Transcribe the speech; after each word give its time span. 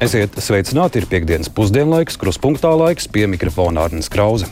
Esiet 0.00 0.32
sveicināti, 0.40 0.96
ir 0.96 1.04
piekdienas 1.10 1.50
pusdienlaiks, 1.52 2.16
kruspunktā 2.16 2.70
laiks, 2.72 3.04
pie 3.12 3.26
mikrofona 3.28 3.82
Arnēs 3.84 4.08
Krause. 4.08 4.46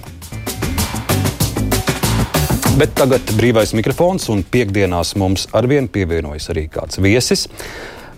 Bet 2.76 2.92
tagad 2.98 3.32
brīvais 3.38 3.72
mikrofons, 3.72 4.26
un 4.28 4.42
piekdienās 4.44 5.14
mums 5.16 5.46
arvien 5.56 5.88
pievienojas 5.88 6.50
arī 6.52 6.66
kāds 6.74 7.00
viesis. 7.00 7.46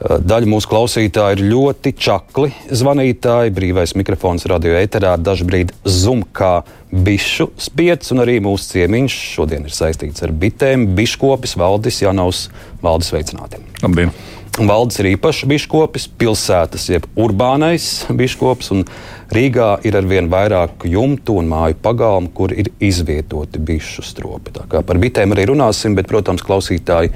Daļa 0.00 0.50
mūsu 0.50 0.72
klausītāju 0.72 1.38
ir 1.38 1.44
ļoti 1.52 1.92
čakli 2.02 2.50
zvanītāji. 2.66 3.54
Brīvais 3.54 3.94
mikrofons 4.00 4.48
radio 4.50 4.74
ēterā 4.80 5.14
dažkārt 5.22 5.70
zum 5.86 6.26
kā 6.34 6.64
bišu 6.90 7.52
spiedz, 7.62 8.10
un 8.10 8.24
arī 8.24 8.40
mūsu 8.42 8.72
ciemiņš 8.74 9.20
šodien 9.36 9.70
ir 9.70 9.78
saistīts 9.78 10.26
ar 10.26 10.34
bitēm. 10.34 10.90
Biškopis 10.98 11.54
Valdis 11.62 12.02
Janovs, 12.02 12.48
Valdis 12.82 13.14
veicināti. 13.14 13.62
Labdien! 13.86 14.10
Valdes 14.58 14.98
ir 14.98 15.12
īpašs 15.12 15.46
biškopis, 15.46 16.08
pilsētas 16.18 16.88
jeb 16.90 17.06
urbānais 17.18 17.86
biškops, 18.10 18.72
un 18.74 18.82
Rīgā 19.30 19.76
ir 19.86 19.94
arvien 19.94 20.26
vairāk 20.32 20.88
jumtu 20.90 21.36
un 21.38 21.46
māju 21.52 21.78
pagalmu, 21.84 22.32
kur 22.34 22.50
ir 22.50 22.72
izvietoti 22.82 23.62
bišu 23.62 24.02
stropi. 24.02 24.50
Tā 24.56 24.66
kā 24.70 24.82
par 24.86 24.98
bitēm 24.98 25.36
arī 25.36 25.46
runāsim, 25.52 25.94
bet, 25.94 26.10
protams, 26.10 26.42
klausītāji 26.42 27.12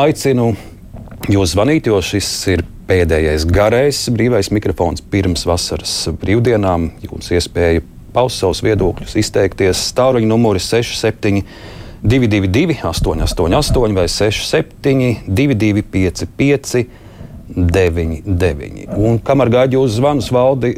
aicinu 0.00 0.54
jūs 1.28 1.52
zvanīt, 1.52 1.90
jo 1.92 2.00
šis 2.00 2.30
ir 2.54 2.64
pēdējais 2.88 3.44
garais 3.48 4.00
brīvais 4.12 4.50
mikrofons 4.52 5.04
pirms 5.12 5.44
vasaras 5.48 5.92
brīvdienām. 6.20 6.94
Jums 7.04 7.28
iespēja 7.36 7.84
paust 8.16 8.40
savus 8.40 8.64
viedokļus, 8.64 9.18
izteikties. 9.20 9.84
Tāruņa 9.96 10.32
numuri 10.32 10.62
67 10.62 11.44
222, 12.04 12.76
888, 12.84 13.96
vai 13.96 14.04
67, 14.12 15.24
225, 15.24 16.84
99. 17.54 18.86
Un 18.96 19.18
kamēr 19.24 19.50
gaidīju 19.52 19.82
uz 19.86 19.96
zvanus, 19.98 20.28
valdi 20.32 20.74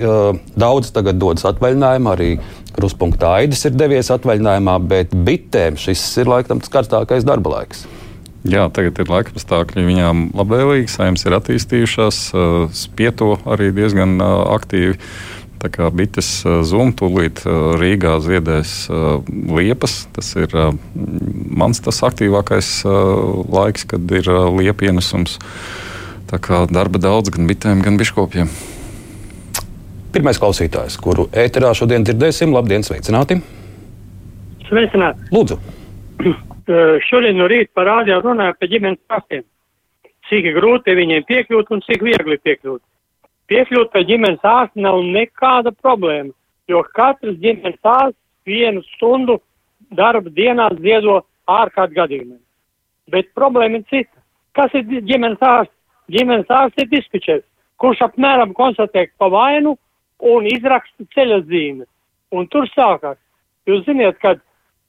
daudz 0.58 0.90
tagad 0.94 1.18
dodas 1.18 1.46
atvaļinājumā, 1.50 2.14
arī 2.14 2.30
kruspunktā 2.76 3.36
Aidis 3.40 3.64
ir 3.66 3.74
devies 3.78 4.10
atvaļinājumā, 4.14 4.74
bet 4.86 5.14
bitēm 5.26 5.78
šis 5.80 6.02
ir 6.22 6.30
laikam 6.30 6.62
tas 6.62 6.72
karstākais 6.74 7.26
darba 7.26 7.56
laiks. 7.58 7.86
Jā, 8.46 8.68
tagad 8.70 8.98
ir 9.02 9.08
laika 9.10 9.32
apstākļi 9.34 9.82
viņām 9.88 10.28
labvēlīgi, 10.38 10.90
saimnes 10.92 11.26
ir 11.26 11.34
attīstījušās, 11.40 12.20
spieto 12.78 13.32
arī 13.42 13.72
diezgan 13.74 14.20
aktīvi. 14.22 14.94
Tā 15.66 15.70
kā 15.74 15.86
bites 15.90 16.28
zūm, 16.46 16.92
tūlīt 16.94 17.40
Rīgā 17.42 18.12
ziedēs 18.22 18.86
liepas. 19.26 19.96
Tas 20.14 20.28
ir 20.38 20.52
mans 21.58 21.82
tas 21.82 21.98
aktīvākais 22.06 22.68
laiks, 23.50 23.88
kad 23.90 24.14
ir 24.14 24.30
liepa 24.54 24.86
ienesums. 24.86 25.40
Tā 26.30 26.38
kā 26.38 26.62
darba 26.70 27.02
daudz 27.02 27.34
gan 27.34 27.50
bitēm, 27.50 27.82
gan 27.82 27.98
biškopiem. 27.98 28.46
Pirmais 30.14 30.38
klausītājs, 30.38 31.00
kuru 31.02 31.26
ēterā 31.34 31.74
šodien 31.74 32.06
dzirdēsim, 32.06 32.54
labdien, 32.54 32.86
sveicināti! 32.86 33.40
Sveicināti! 34.70 35.32
Lūdzu! 35.34 35.58
Šodien 37.10 37.40
no 37.42 37.50
rīta 37.50 37.74
parādījā 37.74 38.22
runāja 38.22 38.54
par 38.54 38.70
ģimenes 38.70 39.18
ārstiem. 39.18 39.42
Cik 40.30 40.52
grūti 40.60 40.94
viņiem 40.94 41.26
piekļūt 41.26 41.74
un 41.74 41.82
cik 41.90 42.06
viegli 42.06 42.38
piekļūt 42.38 42.82
piekļūt 43.50 43.92
pie 43.92 44.04
ģimenes 44.10 44.44
ārsta 44.46 44.80
nav 44.80 45.00
nekāda 45.04 45.72
problēma, 45.82 46.32
jo 46.70 46.82
katrs 46.96 47.38
ģimenes 47.42 47.78
ārsts 47.82 48.20
vienu 48.46 48.82
stundu 48.94 49.38
darba 49.94 50.30
dienā 50.30 50.68
ziedo 50.80 51.20
ārkārt 51.50 51.94
gadījumiem. 51.94 52.40
Bet 53.10 53.30
problēma 53.38 53.80
ir 53.80 53.86
cita. 53.90 54.12
Kas 54.56 54.72
ir 54.74 54.86
ģimenes 54.88 55.42
ārsts? 55.42 55.74
Ģimenes 56.10 56.50
ārsts 56.50 56.82
ir 56.82 56.88
dispečers, 56.90 57.44
kurš 57.82 58.04
apmēram 58.06 58.54
konstatē 58.54 59.08
pa 59.18 59.28
vainu 59.30 59.74
un 60.22 60.46
izraksta 60.46 61.06
ceļa 61.14 61.42
zīmes. 61.50 61.88
Un 62.34 62.46
tur 62.50 62.66
sākās. 62.72 63.18
Jūs 63.66 63.84
ziniet, 63.86 64.18
kad 64.22 64.40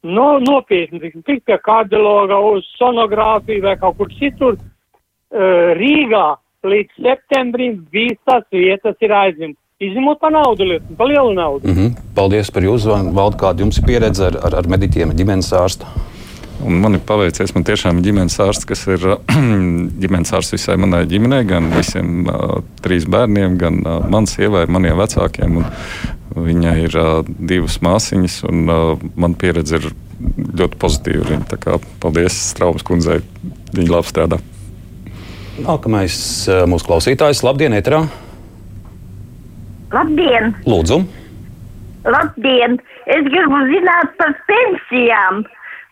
no, 0.05 0.38
nopietni 0.39 1.11
tik 1.26 1.43
pie 1.45 1.58
kardiologa 1.65 2.37
uz 2.52 2.65
sonogrāfiju 2.77 3.65
vai 3.65 3.76
kaut 3.82 3.98
kur 3.98 4.14
citur, 4.17 4.58
uh, 4.58 5.73
Rīgā 5.77 6.37
līdz 6.73 7.00
septembrim 7.05 7.80
visas 7.94 8.45
vietas 8.54 9.00
ir 9.02 9.14
aizņemtas. 9.14 9.64
Izņemot 9.78 10.17
par 10.17 10.32
naudu, 10.33 10.66
lietu, 10.66 10.95
par 10.98 11.05
lielu 11.05 11.33
naudu. 11.38 11.67
Mm 11.67 11.73
-hmm. 11.76 12.14
Paldies 12.17 12.50
par 12.52 12.64
jūsu 12.64 12.89
zvanu. 12.89 13.14
Valda, 13.14 13.38
kāda 13.38 13.61
jums 13.61 13.78
ir 13.78 13.86
pieredze 13.86 14.26
ar, 14.26 14.38
ar, 14.44 14.55
ar 14.55 14.67
meditiem, 14.67 15.11
ģimenes 15.14 15.54
ārstu? 15.54 15.86
Un 16.66 16.80
man 16.82 16.98
ir 16.98 17.04
paveicies, 17.06 17.54
man 17.54 17.64
tiešām 17.64 18.00
ir 18.00 18.08
ģimenes 18.08 18.39
ārsts, 18.42 18.66
kas 18.66 18.88
ir 18.88 19.06
ģimenes 20.02 20.33
ārsts 20.33 20.56
visai 20.56 20.77
manai 20.82 21.04
ģimenei, 21.06 21.45
gan 21.45 21.70
visiem 21.76 22.26
uh, 22.26 22.64
trīs 22.82 23.06
bērniem, 23.06 23.58
gan 23.61 23.80
uh, 23.86 24.10
manas 24.10 24.33
sievai, 24.33 24.66
maniem 24.66 24.98
vecākiem. 24.98 25.61
Viņai 26.33 26.76
ir 26.88 26.98
uh, 26.98 27.22
divas 27.52 27.77
māsiņas, 27.86 28.44
un 28.50 28.66
uh, 28.66 29.08
man 29.16 29.38
pieredze 29.38 29.77
ir 29.77 29.89
ļoti 30.58 30.82
pozitīva. 30.82 31.30
Viņa, 31.30 31.61
kā, 31.61 31.77
paldies 32.02 32.33
Straumas 32.50 32.86
kundzei, 32.88 33.22
viņa 33.77 33.92
labi 33.94 34.08
strādā. 34.08 34.42
Nākamais 35.58 36.16
eh, 36.52 36.64
mūsu 36.70 36.86
klausītājs. 36.86 37.42
Labdien, 37.45 37.73
Eterā! 37.73 38.04
Labdien! 39.94 40.52
Lūdzu! 40.70 41.00
Labdien! 42.06 42.78
Es 43.10 43.23
gribu 43.26 43.62
zināt 43.72 44.14
par 44.20 44.36
pensijām. 44.50 45.45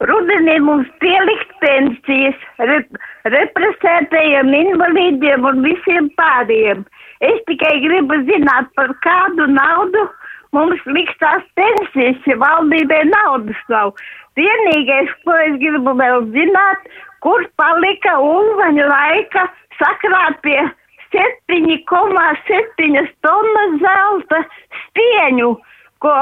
Rudenī 0.05 0.57
mums 0.61 0.89
pielikt 0.99 1.53
pensijas 1.63 2.41
rep 2.59 2.99
represētajiem 3.31 4.51
invalīdiem 4.53 5.47
un 5.49 5.63
visiem 5.63 6.11
pāriem. 6.19 6.83
Es 7.23 7.39
tikai 7.47 7.79
gribu 7.81 8.19
zināt, 8.27 8.69
par 8.77 8.91
kādu 9.05 9.47
naudu 9.49 10.03
mums 10.53 10.83
liks 10.85 11.15
tās 11.23 11.41
pensijas, 11.57 12.19
ja 12.29 12.37
valdībai 12.43 13.01
naudas 13.09 13.63
nav. 13.71 13.95
Vienīgais, 14.37 15.09
ko 15.23 15.39
es 15.47 15.57
gribu 15.63 15.95
vēl 15.97 16.27
zināt, 16.35 16.85
kur 17.25 17.45
palika 17.57 18.17
ulmaņa 18.21 18.85
laika 18.85 19.47
sakrāt 19.79 20.37
pie 20.45 20.59
7,7 21.15 23.07
tonnas 23.25 23.77
zelta 23.81 24.41
spieņu, 24.81 25.49
ko 26.03 26.13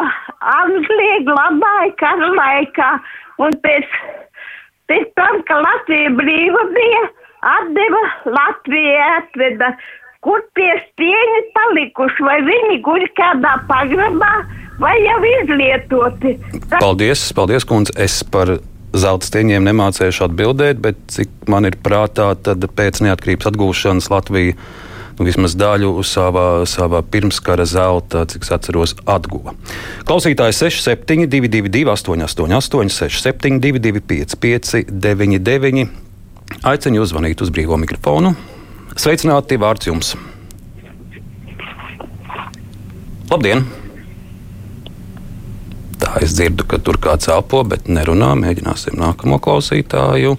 Anglija 0.54 1.20
glabāja 1.28 1.92
kara 2.00 2.30
laikā. 2.38 2.90
Un 3.44 3.56
pēc, 3.66 3.98
pēc 4.92 5.12
tam, 5.18 5.42
ka 5.50 5.60
Latvija 5.66 6.14
brīva 6.20 6.64
bija, 6.76 7.04
atdeva 7.56 8.04
Latvijai 8.38 9.08
atveda, 9.18 9.74
kur 10.24 10.44
tie 10.56 10.72
spieņi 10.86 11.40
palikuši, 11.58 12.28
vai 12.28 12.38
viņi 12.48 12.78
guļ 12.86 13.08
kādā 13.18 13.58
pagrabā, 13.72 14.36
vai 14.80 14.94
jau 15.02 15.20
izlietoti. 15.40 16.38
Paldies, 16.78 17.26
paldies, 17.36 17.68
kundze. 17.68 17.98
Es 18.00 18.22
par 18.24 18.56
zelta 18.94 19.28
stieņiem 19.28 19.66
nemācējuši 19.68 20.26
atbildēt, 20.28 20.82
bet 20.84 21.00
cik 21.12 21.48
man 21.52 21.68
ir 21.70 21.78
prātā, 21.84 22.32
tad 22.38 22.66
pēc 22.78 23.02
neatkarības 23.06 23.50
atgūšanas 23.52 24.10
Latvija 24.14 24.58
nu, 25.18 25.28
vismaz 25.28 25.56
daļu 25.58 25.92
savā, 26.08 26.48
savā 26.70 27.04
pirmskara 27.06 27.66
zelta, 27.70 28.26
cik 28.30 28.46
es 28.46 28.54
atceros, 28.56 28.96
atguva. 29.10 29.56
Klausītājs 30.10 30.64
6722, 30.64 31.86
888, 31.94 32.94
672, 32.98 33.94
559, 34.42 35.86
aicinu 36.74 37.02
jūs 37.02 37.14
zvanīt 37.14 37.46
uz 37.46 37.54
brīvo 37.54 37.78
mikrofonu. 37.82 38.36
Sveicināti, 38.94 39.58
vārds 39.62 39.90
jums! 39.90 40.14
Labdien! 43.32 43.83
Tā 46.04 46.18
es 46.20 46.34
dzirdu, 46.36 46.66
ka 46.68 46.82
tur 46.84 46.98
kāds 47.00 47.30
elpo, 47.32 47.62
bet 47.64 47.86
nerunā. 47.88 48.34
Mēģināsim 48.36 48.98
nākamo 49.00 49.38
klausītāju. 49.44 50.34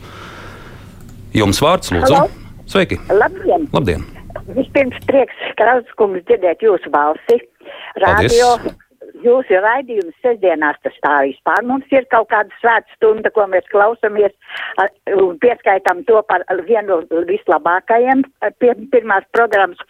Jums 1.33 1.61
vārds, 1.65 1.89
lūdzu. 1.95 2.19
Halo. 2.19 2.29
Sveiki! 2.69 2.99
Labdien! 3.09 3.65
Labdien. 3.73 4.05
Vispirms 4.53 4.99
prieks, 5.09 5.39
Krauskungs, 5.57 6.21
dzirdēt 6.29 6.61
jūsu 6.67 6.93
balsi. 6.93 7.39
Radio, 8.03 8.51
jūsu 9.25 9.63
raidījums 9.65 10.13
sestdienās 10.21 10.77
tas 10.85 11.01
tā 11.07 11.15
vispār. 11.31 11.65
Mums 11.65 11.89
ir 11.97 12.05
kaut 12.13 12.29
kāda 12.35 12.53
svēta 12.61 12.99
stunda, 12.99 13.33
ko 13.33 13.49
mēs 13.49 13.65
klausamies 13.73 14.37
un 15.17 15.41
pieskaitām 15.41 16.05
to 16.11 16.21
par 16.29 16.45
vienu 16.69 17.01
vislabākajiem 17.33 18.27
pirmās 18.61 19.25
programmas 19.33 19.81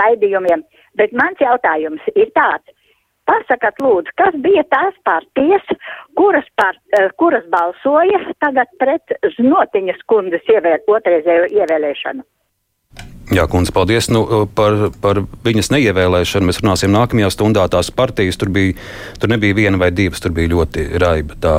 raidījumiem. 0.00 0.64
Bet 0.96 1.12
mans 1.12 1.44
jautājums 1.44 2.08
ir 2.16 2.32
tāds 2.32 2.72
Pasakat, 3.30 3.78
lūdzu, 3.84 4.10
kas 4.18 4.34
bija 4.42 4.64
tās 4.74 4.96
partijas, 5.06 5.66
kuras, 6.18 6.46
par, 6.58 6.74
eh, 6.98 7.10
kuras 7.20 7.46
balsoja 7.52 8.18
tagad 8.42 8.72
pret 8.82 9.14
Znotiņas 9.36 10.02
kundas 10.10 10.50
ievēl, 10.50 10.82
otrreizējo 10.96 11.46
ievēlēšanu? 11.60 12.26
Jā, 13.30 13.44
kundze, 13.46 13.70
paldies 13.70 14.08
nu, 14.10 14.24
par, 14.58 14.88
par 14.98 15.20
viņas 15.46 15.68
neievēlēšanu. 15.70 16.48
Mēs 16.48 16.58
runāsim 16.64 16.90
nākamajā 16.90 17.28
stundā. 17.30 17.68
Tās 17.70 17.92
partijas 17.94 18.40
tur, 18.40 18.50
bija, 18.50 18.74
tur 19.22 19.30
nebija 19.30 19.54
viena 19.54 19.78
vai 19.78 19.92
divas, 19.94 20.18
tur 20.24 20.34
bija 20.34 20.50
ļoti 20.50 20.88
raiba 20.98 21.36
tā, 21.38 21.52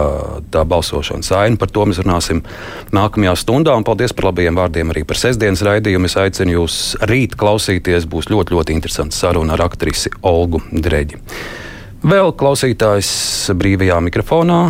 tā 0.51 0.65
balsošana 0.67 1.23
saina. 1.23 1.55
Par 1.61 1.71
to 1.71 1.85
mēs 1.87 2.01
runāsim 2.03 2.43
nākamajā 2.91 3.37
stundā. 3.39 3.77
Un 3.79 3.87
paldies 3.87 4.11
par 4.17 4.27
labajiem 4.27 4.59
vārdiem 4.59 4.91
arī 4.91 5.05
par 5.07 5.21
sestdienas 5.21 5.63
raidījumu. 5.63 6.11
Es 6.11 6.17
aicinu 6.19 6.57
jūs 6.57 6.77
rīt 7.07 7.39
klausīties. 7.39 8.09
Būs 8.11 8.27
ļoti, 8.33 8.57
ļoti 8.57 8.75
interesants 8.75 9.23
saruna 9.23 9.55
ar 9.55 9.63
aktrisi 9.69 10.11
Olgu 10.27 10.59
Dreģi. 10.75 11.23
Vēl 12.03 12.35
klausītājs 12.35 13.15
brīvajā 13.55 14.03
mikrofonā. 14.11 14.61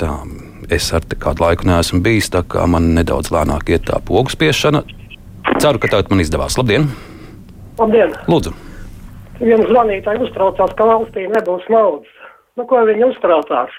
Tā, 0.00 0.16
es 0.72 0.88
ar 0.96 1.04
kādu 1.04 1.44
laiku 1.44 1.68
neesmu 1.68 2.00
bijis, 2.00 2.32
tā 2.32 2.46
kā 2.48 2.64
man 2.64 2.94
nedaudz 2.96 3.28
lēnāk 3.34 3.76
iet 3.76 3.90
tā 3.92 4.00
pogu 4.00 4.32
spiešana. 4.32 4.86
Ceru, 5.52 5.80
ka 5.80 5.90
tagad 5.90 6.12
man 6.12 6.22
izdevās. 6.24 6.56
Labdien! 6.60 6.88
Labdien! 7.78 8.14
Lūdzu! 8.30 8.54
Viens 9.40 9.66
zvanītājs 9.68 10.22
uztraucās, 10.28 10.72
ka 10.78 10.86
valstī 10.88 11.26
nebūs 11.30 11.66
naudas. 11.72 12.10
Nu, 12.54 12.66
ko 12.70 12.84
viņi 12.86 13.08
uztraucās? 13.10 13.72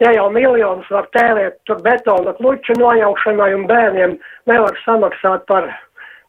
Ja 0.00 0.12
jau 0.14 0.30
miljonus 0.32 0.88
var 0.92 1.10
tērēt 1.12 1.58
tur 1.68 1.80
betona 1.84 2.32
kluču 2.38 2.76
nojaukšanai 2.78 3.50
un 3.58 3.66
bērniem 3.68 4.14
nevar 4.48 4.78
samaksāt 4.84 5.44
par 5.50 5.66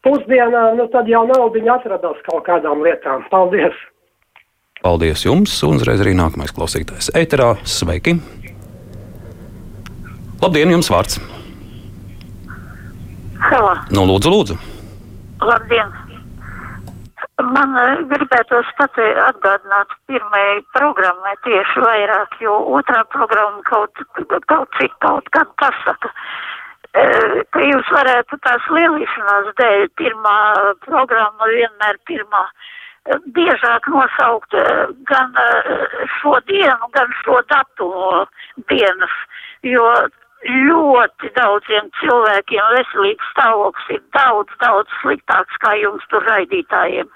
pusdienām, 0.03 0.75
nu 0.79 0.89
tad 0.91 1.07
jau 1.07 1.21
naudiņa 1.29 1.77
atradās 1.77 2.19
kaut 2.27 2.44
kādām 2.49 2.83
lietām. 2.83 3.23
Paldies! 3.31 3.77
Paldies 4.81 5.23
jums, 5.23 5.53
un 5.63 5.77
uzreiz 5.77 6.01
arī 6.01 6.15
nākamais 6.17 6.51
klausītājs. 6.57 7.13
Eterā, 7.15 7.53
sveiki! 7.63 8.17
Labdien, 10.41 10.73
jums 10.73 10.89
vārds! 10.89 11.21
Halo! 13.45 13.75
Nu, 13.94 14.07
lūdzu, 14.09 14.33
lūdzu! 14.33 14.81
Labdien! 15.41 15.89
Man 17.41 17.73
uh, 17.73 18.01
gribētos 18.11 18.67
pat 18.77 18.97
atgādināt 19.01 19.93
pirmajai 20.09 20.59
programmai 20.75 21.33
tieši 21.45 21.81
vairāk, 21.81 22.35
jo 22.43 22.57
otrā 22.77 23.01
programma 23.13 23.63
kaut, 23.65 24.03
kaut 24.51 24.77
cik 24.77 24.93
kaut 25.01 25.31
kad 25.33 25.49
pasaka, 25.61 26.11
uh, 26.11 27.41
ka 27.55 27.63
jūs 27.65 27.89
varētu 27.97 28.38
tās 28.45 28.69
lielīšanās 28.77 29.49
dēļ 29.57 29.88
pirmā 29.97 30.38
programma 30.85 31.49
vienmēr 31.49 31.97
pirmā 32.11 32.44
uh, 32.45 32.69
biežāk 33.33 33.89
nosaukt 33.89 34.53
gan 35.09 35.33
šo 36.19 36.37
dienu, 36.45 36.94
gan 36.94 37.13
šo 37.23 37.41
datumu 37.49 38.25
dienas, 38.69 39.17
jo 39.65 39.87
ļoti 40.49 41.31
daudziem 41.38 41.89
cilvēkiem 42.01 42.69
veselības 42.75 43.31
stāvoklis 43.35 43.95
ir 43.95 44.03
daudz, 44.17 44.53
daudz 44.63 44.99
sliktāks 45.01 45.59
kā 45.61 45.75
jums 45.81 46.05
tur 46.09 46.25
raidītājiem. 46.29 47.09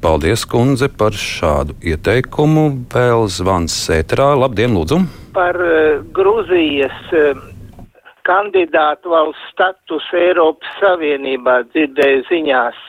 Paldies, 0.00 0.46
kundze, 0.48 0.88
par 0.88 1.12
šādu 1.12 1.74
ieteikumu. 1.84 2.70
Vēl 2.88 3.26
zvans 3.28 3.74
sēterā. 3.84 4.30
Labdien, 4.40 4.72
lūdzu! 4.72 5.02
Par 5.36 5.58
uh, 5.60 6.00
Grūzijas 6.16 7.12
uh, 7.12 7.42
kandidātu 8.24 9.12
valsts 9.12 9.50
statusu 9.52 10.16
Eiropas 10.16 10.72
Savienībā 10.80 11.60
dzirdēju 11.74 12.24
ziņās 12.30 12.80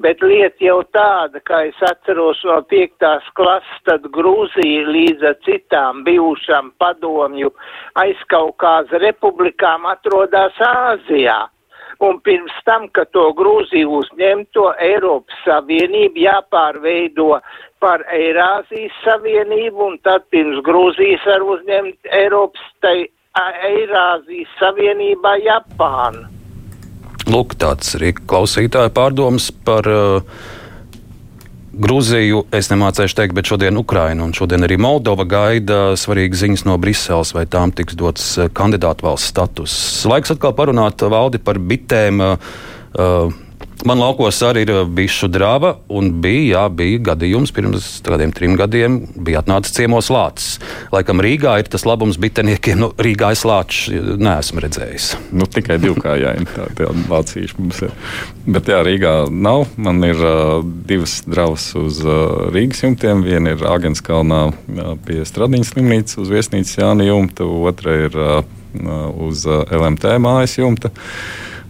bet 0.00 0.22
lieta 0.24 0.64
jau 0.64 0.80
tāda, 0.94 1.40
kā 1.44 1.62
es 1.68 1.78
atceros 1.84 2.40
no 2.48 2.58
piektās 2.70 3.26
klases, 3.36 3.82
tad 3.88 4.08
Grūzija 4.14 4.88
līdz 4.88 5.26
citām 5.46 6.02
bijušām 6.08 6.72
padomju 6.80 7.52
aizkaukāza 8.00 9.00
republikām 9.04 9.86
atrodas 9.90 10.56
Āzijā. 10.70 11.40
Un 12.00 12.16
pirms 12.24 12.56
tam, 12.64 12.86
kad 12.96 13.10
to 13.12 13.26
Grūziju 13.36 13.98
uzņemto 13.98 14.70
Eiropas 14.80 15.42
Savienību, 15.44 16.22
jāpārveido 16.24 17.42
par 17.84 18.06
Eirāzijas 18.08 18.96
Savienību, 19.04 19.84
un 19.92 20.00
tad 20.08 20.24
pirms 20.32 20.64
Grūzijas 20.64 21.28
var 21.28 21.44
uzņemt 21.56 22.12
Eiropas, 22.24 22.74
tai 22.80 22.96
Eirāzijas 23.68 24.60
Savienībā 24.62 25.36
Japānu. 25.44 26.39
Lūk, 27.30 27.54
tāds 27.60 27.94
arī 27.94 28.10
klausītāja 28.16 28.90
pārdoms 28.94 29.50
par 29.66 29.86
uh, 29.86 30.40
Grūziju. 31.70 32.42
Es 32.56 32.70
nemācīšu 32.72 33.16
teikt, 33.20 33.34
bet 33.36 33.46
šodien 33.46 33.78
Ukraina 33.78 34.24
un 34.26 34.34
šodien 34.34 34.66
arī 34.66 34.80
Moldova 34.80 35.26
gaida 35.28 35.94
svarīgas 36.00 36.42
ziņas 36.42 36.64
no 36.66 36.74
Briseles, 36.82 37.30
vai 37.36 37.44
tām 37.46 37.70
tiks 37.76 37.94
dots 37.98 38.32
uh, 38.38 38.48
kandidātu 38.50 39.06
valsts 39.06 39.30
status. 39.30 39.76
Laiks 40.10 40.34
atkal 40.34 40.56
parunāt 40.58 41.06
valdi 41.06 41.38
par 41.42 41.62
bitēm. 41.62 42.24
Uh, 42.24 42.50
uh, 42.98 43.46
Man 43.88 44.00
laukos 44.02 44.36
arī 44.44 44.66
ir 44.66 44.70
bijusi 44.92 45.28
drāva, 45.32 45.70
un 45.88 46.10
bija, 46.20 46.42
jā, 46.50 46.64
bija 46.76 46.98
gadījums 47.10 47.52
pirms 47.56 47.86
kādiem 48.04 48.32
trim 48.36 48.56
gadiem, 48.58 48.98
bija 49.16 49.40
atnācis 49.40 49.72
ciemos 49.78 50.10
lācis. 50.12 50.58
Laikam 50.92 51.22
Rīgā 51.24 51.54
ir 51.62 51.70
tas 51.72 51.86
labums 51.88 52.18
biteniekiem, 52.20 52.76
nu, 52.82 52.90
Rīgā 53.00 53.30
es 53.32 53.46
lāču 53.48 53.96
neesmu 54.20 54.60
redzējis. 54.66 55.06
Nu, 55.32 55.48
tikai 55.48 55.78
divkājāji 55.80 56.48
tādi 56.50 56.90
lācīši 57.08 57.56
mums 57.56 57.80
ir. 57.86 57.96
Bet 58.44 58.68
jā, 58.68 58.82
Rīgā 58.84 59.14
nav. 59.32 59.64
Man 59.80 60.04
ir 60.04 60.20
uh, 60.20 60.60
divas 60.64 61.20
dravas 61.24 61.70
uz 61.80 62.02
uh, 62.04 62.50
Rīgas 62.52 62.84
jumtiem. 62.84 63.24
Viena 63.24 63.56
ir 63.56 63.64
Agenskalnā 63.64 64.42
uh, 64.50 64.92
pie 65.08 65.22
Stradiņas 65.24 65.72
slimnīcas 65.72 66.20
uz 66.20 66.36
viesnīcas 66.36 66.76
Jāni 66.82 67.08
jumta, 67.08 67.48
otra 67.48 67.96
ir 68.04 68.20
uh, 68.20 68.42
uz 69.24 69.48
uh, 69.48 69.64
LMT 69.72 70.18
mājas 70.20 70.60
jumta. 70.60 70.92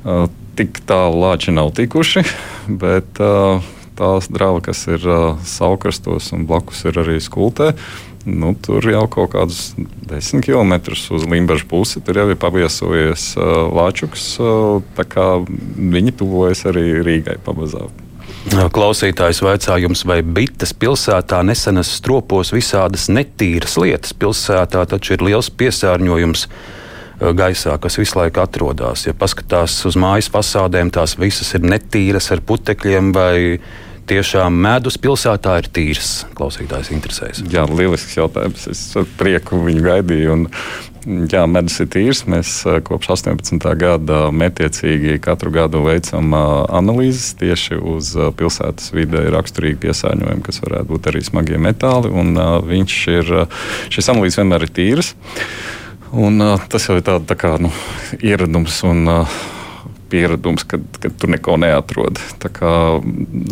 Uh, 0.00 0.26
tik 0.60 0.82
tālu 0.88 1.22
lāči 1.24 1.54
nav 1.56 1.72
tikuši, 1.76 2.24
bet 2.82 3.20
uh, 3.24 3.64
tās 3.98 4.28
drāva, 4.32 4.60
kas 4.64 4.84
ir 4.90 5.04
uh, 5.08 5.40
saukrastos 5.46 6.30
un 6.36 6.46
blakus 6.48 6.84
ir 6.88 7.00
arī 7.00 7.18
skultē. 7.22 7.72
Nu, 8.28 8.52
tur 8.52 8.84
jau 8.84 9.06
kaut 9.08 9.30
kādus 9.32 9.70
desmit 10.04 10.44
km 10.44 10.74
uz 10.92 11.24
Limbaģa 11.24 11.64
pusi 11.70 12.02
tur 12.04 12.18
jau 12.20 12.26
ir 12.28 12.36
paviesojies 12.40 13.30
uh, 13.40 13.70
Lāčuks. 13.72 14.34
Uh, 14.36 14.84
viņi 15.96 16.12
tuvojas 16.20 16.66
arī 16.68 17.00
Rīgai 17.00 17.38
pamazām. 17.46 17.88
Klausītājs 18.48 19.42
vaicājums, 19.44 20.02
vai 20.08 20.22
bites 20.24 20.72
pilsētā 20.72 21.42
nesenas 21.44 21.90
stropos 21.98 22.54
visādas 22.54 23.08
netīras 23.12 23.76
lietas. 23.80 24.14
Pilsētā 24.16 24.84
taču 24.88 25.16
ir 25.16 25.24
liels 25.28 25.50
piesārņojums. 25.52 26.46
Eh, 27.20 27.34
gaisā, 27.36 27.76
kas 27.80 27.98
visu 28.00 28.16
laiku 28.18 28.40
atrodas. 28.40 29.04
Ja 29.04 29.14
paskatās 29.16 29.76
uz 29.88 29.96
mājas 30.00 30.30
fasādēm, 30.32 30.92
tās 30.94 31.18
visas 31.20 31.52
ir 31.56 31.66
netīras 31.68 32.30
ar 32.32 32.40
putekļiem 32.40 33.12
vai 33.12 33.60
tiešām 34.10 34.56
medus 34.56 34.96
pilsētā 34.98 35.58
ir 35.60 35.68
tīrs? 35.70 36.12
Klausītājs 36.38 36.88
interesēs. 36.96 37.42
Jā, 37.52 37.66
lielisks 37.68 38.16
jautājums. 38.16 38.64
Es 38.72 38.86
ar 38.96 39.04
prieku 39.20 39.60
viņu 39.66 39.82
gaidīju. 39.84 40.32
Un, 40.32 40.46
jā, 41.28 41.42
medus 41.44 41.76
ir 41.84 41.90
tīrs. 41.92 42.22
Mēs 42.24 42.54
eh, 42.64 42.78
kopš 42.88 43.10
18. 43.18 43.68
gada 43.82 44.22
mērķiecīgi 44.32 45.18
katru 45.20 45.52
gadu 45.58 45.82
veicam 45.84 46.32
eh, 46.32 46.46
analīzes 46.80 47.34
tieši 47.42 47.82
uz 47.96 48.14
pilsētas 48.40 48.94
vidē 48.96 49.26
raksturīgi 49.36 49.76
piesārņojumi, 49.84 50.46
kas 50.48 50.62
varētu 50.64 50.88
būt 50.94 51.10
arī 51.12 51.22
smagie 51.28 51.60
metāli. 51.60 52.14
Un, 52.16 52.32
viņš 52.72 52.96
ir, 53.18 53.34
šis 53.92 54.10
analīzes 54.14 54.40
vienmēr 54.40 54.64
ir 54.64 54.74
tīrs. 54.80 55.12
Un, 56.10 56.40
uh, 56.42 56.58
tas 56.70 56.88
jau 56.88 56.96
ir 56.98 57.06
tāds 57.06 57.28
tā 57.30 57.36
kā, 57.38 57.54
nu, 57.62 57.70
ieradums 58.18 58.80
un 58.88 59.06
uh, 59.06 59.40
pieredums, 60.10 60.64
kad, 60.66 60.82
kad 60.98 61.14
tur 61.22 61.30
neko 61.30 61.54
neatrod. 61.62 62.18
Tā 62.42 62.50
kā, 62.50 62.72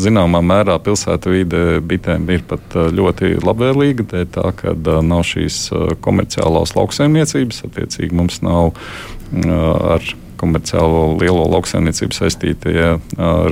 zināmā 0.02 0.40
mērā 0.42 0.78
pilsēta 0.82 1.30
vide 1.30 1.78
bitēm 1.86 2.26
ir 2.34 2.42
pat 2.50 2.74
ļoti 2.74 3.36
labvēlīga, 3.46 4.08
dēļ 4.10 4.30
tā, 4.34 4.48
ka 4.58 4.74
uh, 4.74 4.98
nav 5.06 5.22
šīs 5.28 5.60
uh, 5.70 5.92
komerciālās 6.02 6.74
lauksaimniecības. 6.74 7.62
Attiecīgi 7.70 8.18
mums 8.18 8.42
nav 8.42 8.72
uh, 8.72 9.94
ar 9.94 10.14
komerciālo 10.38 11.18
lielo 11.18 11.46
lauksaimniecību 11.54 12.14
saistītie 12.14 12.80
uh, 12.94 12.98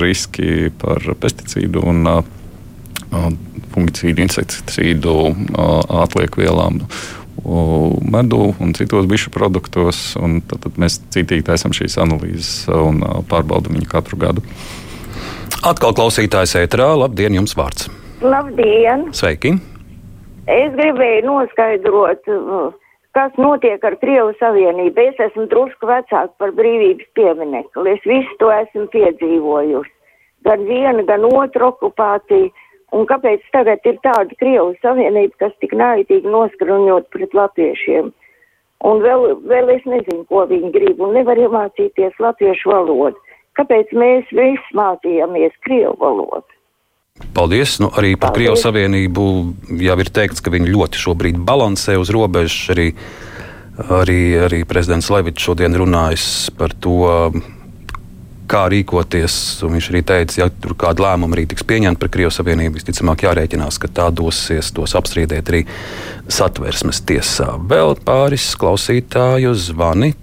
riski 0.03 0.73
par 0.83 1.03
pesticīdu 1.21 1.83
un 1.87 2.11
uh, 2.11 2.25
fungicīdu, 3.71 4.23
insekticīdu 4.25 5.13
atlieku 6.03 6.41
vielām 6.41 6.81
medu 8.11 8.51
un 8.59 8.73
citos 8.77 9.07
bišu 9.07 9.31
produktos. 9.33 10.15
Un 10.19 10.41
tad, 10.41 10.65
tad 10.65 10.79
mēs 10.81 10.99
citīgi 11.13 11.45
taisām 11.47 11.75
šīs 11.75 11.97
analīzes 12.03 12.67
un 12.73 13.01
pārbaudām 13.29 13.77
viņu 13.79 13.89
katru 13.91 14.19
gadu. 14.21 14.43
Atkal 15.65 15.95
klausītājs 15.97 16.57
ēterā. 16.59 16.91
Labdien, 16.99 17.33
jums 17.39 17.55
vārds! 17.57 17.87
Labdien! 18.21 19.09
Sveiki! 19.15 19.55
Es 20.47 20.71
gribēju 20.77 21.25
noskaidrot, 21.27 22.29
kas 23.17 23.33
notiek 23.41 23.83
ar 23.83 23.97
Krievu 23.99 24.31
Savienību. 24.39 25.09
Es 25.11 25.19
esmu 25.27 25.47
drusku 25.51 25.89
vecāka 25.89 26.31
par 26.39 26.53
brīvības 26.55 27.09
pieminekli. 27.17 27.97
Es 27.97 28.07
visu 28.07 28.37
to 28.39 28.51
esmu 28.53 28.87
piedzīvojusi. 28.93 29.91
Gan 30.47 30.63
vienu, 30.69 31.03
gan 31.09 31.25
otru 31.27 31.71
okupāciju 31.73 32.53
Un 32.95 33.03
kāpēc 33.09 33.43
tagad 33.51 33.83
ir 33.83 33.97
tāda 34.05 34.31
Krievijas 34.39 34.79
Savienība, 34.83 35.35
kas 35.43 35.55
tik 35.59 35.73
naidīgi 35.75 36.29
noskaņot 36.31 37.09
pret 37.11 37.33
latviešiem? 37.35 38.13
Un 38.87 39.01
vēl, 39.01 39.25
vēl 39.49 39.73
es 39.73 39.87
nezinu, 39.89 40.23
ko 40.29 40.45
viņi 40.47 40.69
grib, 40.71 41.01
un 41.01 41.17
nevar 41.17 41.39
iemācīties 41.41 42.19
latviešu 42.21 42.71
valodu. 42.71 43.17
kāpēc 43.57 43.89
mēs 43.97 44.29
visi 44.37 44.77
mācījāmies 44.77 45.55
Krievu 45.65 45.95
valodu. 45.97 46.45
Paldies! 47.33 47.79
Nu, 47.81 47.89
arī 47.97 48.13
par 48.13 48.35
Krievijas 48.35 48.61
Savienību 48.67 49.23
jau 49.81 49.97
ir 50.03 50.11
teikts, 50.13 50.43
ka 50.45 50.53
viņi 50.53 50.69
ļoti 50.69 51.01
šobrīd 51.01 51.39
balansē 51.41 51.97
uz 51.97 52.11
robežas. 52.13 52.59
Arī, 52.75 52.87
arī, 53.97 54.19
arī 54.45 54.61
prezidents 54.69 55.09
Levits 55.09 55.41
šodien 55.41 55.73
runājis 55.73 56.51
par 56.57 56.77
to, 56.77 57.31
kā 58.49 58.63
rīkoties. 58.71 59.35
Viņš 59.67 59.89
arī 59.91 60.01
teica, 60.07 60.39
ja 60.39 60.47
tur 60.49 60.75
kāda 60.79 61.05
lēmuma 61.05 61.37
arī 61.37 61.45
tiks 61.51 61.65
pieņemta 61.67 62.01
par 62.01 62.11
Krievijas 62.13 62.39
Savienību, 62.39 62.79
visticamāk 62.79 63.25
jārēķinās, 63.27 63.79
ka 63.83 63.91
tā 63.99 64.07
dosies 64.15 64.71
tos 64.75 64.95
apstrīdēt 64.97 65.51
arī 65.51 65.63
satversmes 66.31 67.03
tiesā. 67.07 67.53
Vēl 67.69 67.97
pāris 68.07 68.49
klausītāju 68.59 69.53
zvani. 69.67 70.13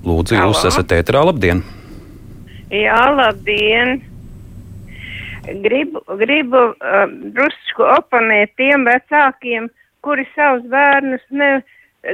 Lūdzu, 0.00 0.38
jūs 0.38 0.62
Halo. 0.62 0.70
esat 0.70 0.94
ēterā. 0.96 1.24
Labdien! 1.28 1.64
Jā, 2.72 3.02
labdien! 3.16 3.98
Gribu, 5.64 6.02
gribu 6.20 6.60
um, 6.70 7.12
drusku 7.34 7.84
oponēt 7.96 8.52
tiem 8.60 8.84
vecākiem, 8.86 9.66
kuri 10.04 10.26
savus 10.36 10.66
bērnus 10.70 11.24
ne, 11.34 11.50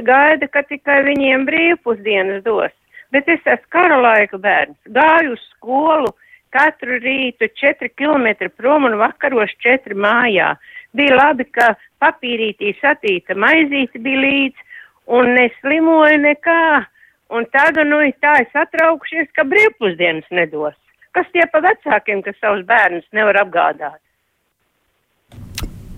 gaida, 0.07 0.47
ka 0.51 0.63
tikai 0.67 1.01
viņiem 1.05 1.45
brīvpusdienas 1.47 2.43
dos. 2.47 2.73
Bet 3.15 3.29
es 3.31 3.43
esmu 3.45 3.71
kara 3.71 3.99
laika 4.03 4.39
bērns. 4.41 4.77
Gāju 4.91 5.35
uz 5.35 5.43
skolu 5.53 6.11
katru 6.55 6.99
rītu 7.03 7.49
4 7.61 7.91
km 7.99 8.49
prom 8.55 8.87
un 8.89 8.97
vakaros 8.99 9.53
4 9.63 9.95
mājā. 9.95 10.55
Bija 10.95 11.19
labi, 11.19 11.45
ka 11.51 11.73
papīrītī 12.03 12.73
satīta 12.81 13.35
maizīte 13.35 14.01
bija 14.03 14.23
līdz 14.23 14.65
un 15.17 15.33
neslimoju 15.37 16.19
nekā. 16.23 16.63
Un 17.35 17.43
tagad, 17.51 17.89
nu, 17.89 17.99
tā 18.23 18.37
es 18.45 18.53
atraukšies, 18.55 19.27
ka 19.35 19.43
brīvpusdienas 19.47 20.27
nedos. 20.31 20.75
Kas 21.15 21.27
tie 21.33 21.43
pa 21.51 21.59
vecākiem, 21.63 22.21
kas 22.23 22.37
savus 22.39 22.63
bērnus 22.67 23.07
nevar 23.11 23.41
apgādāt? 23.41 23.99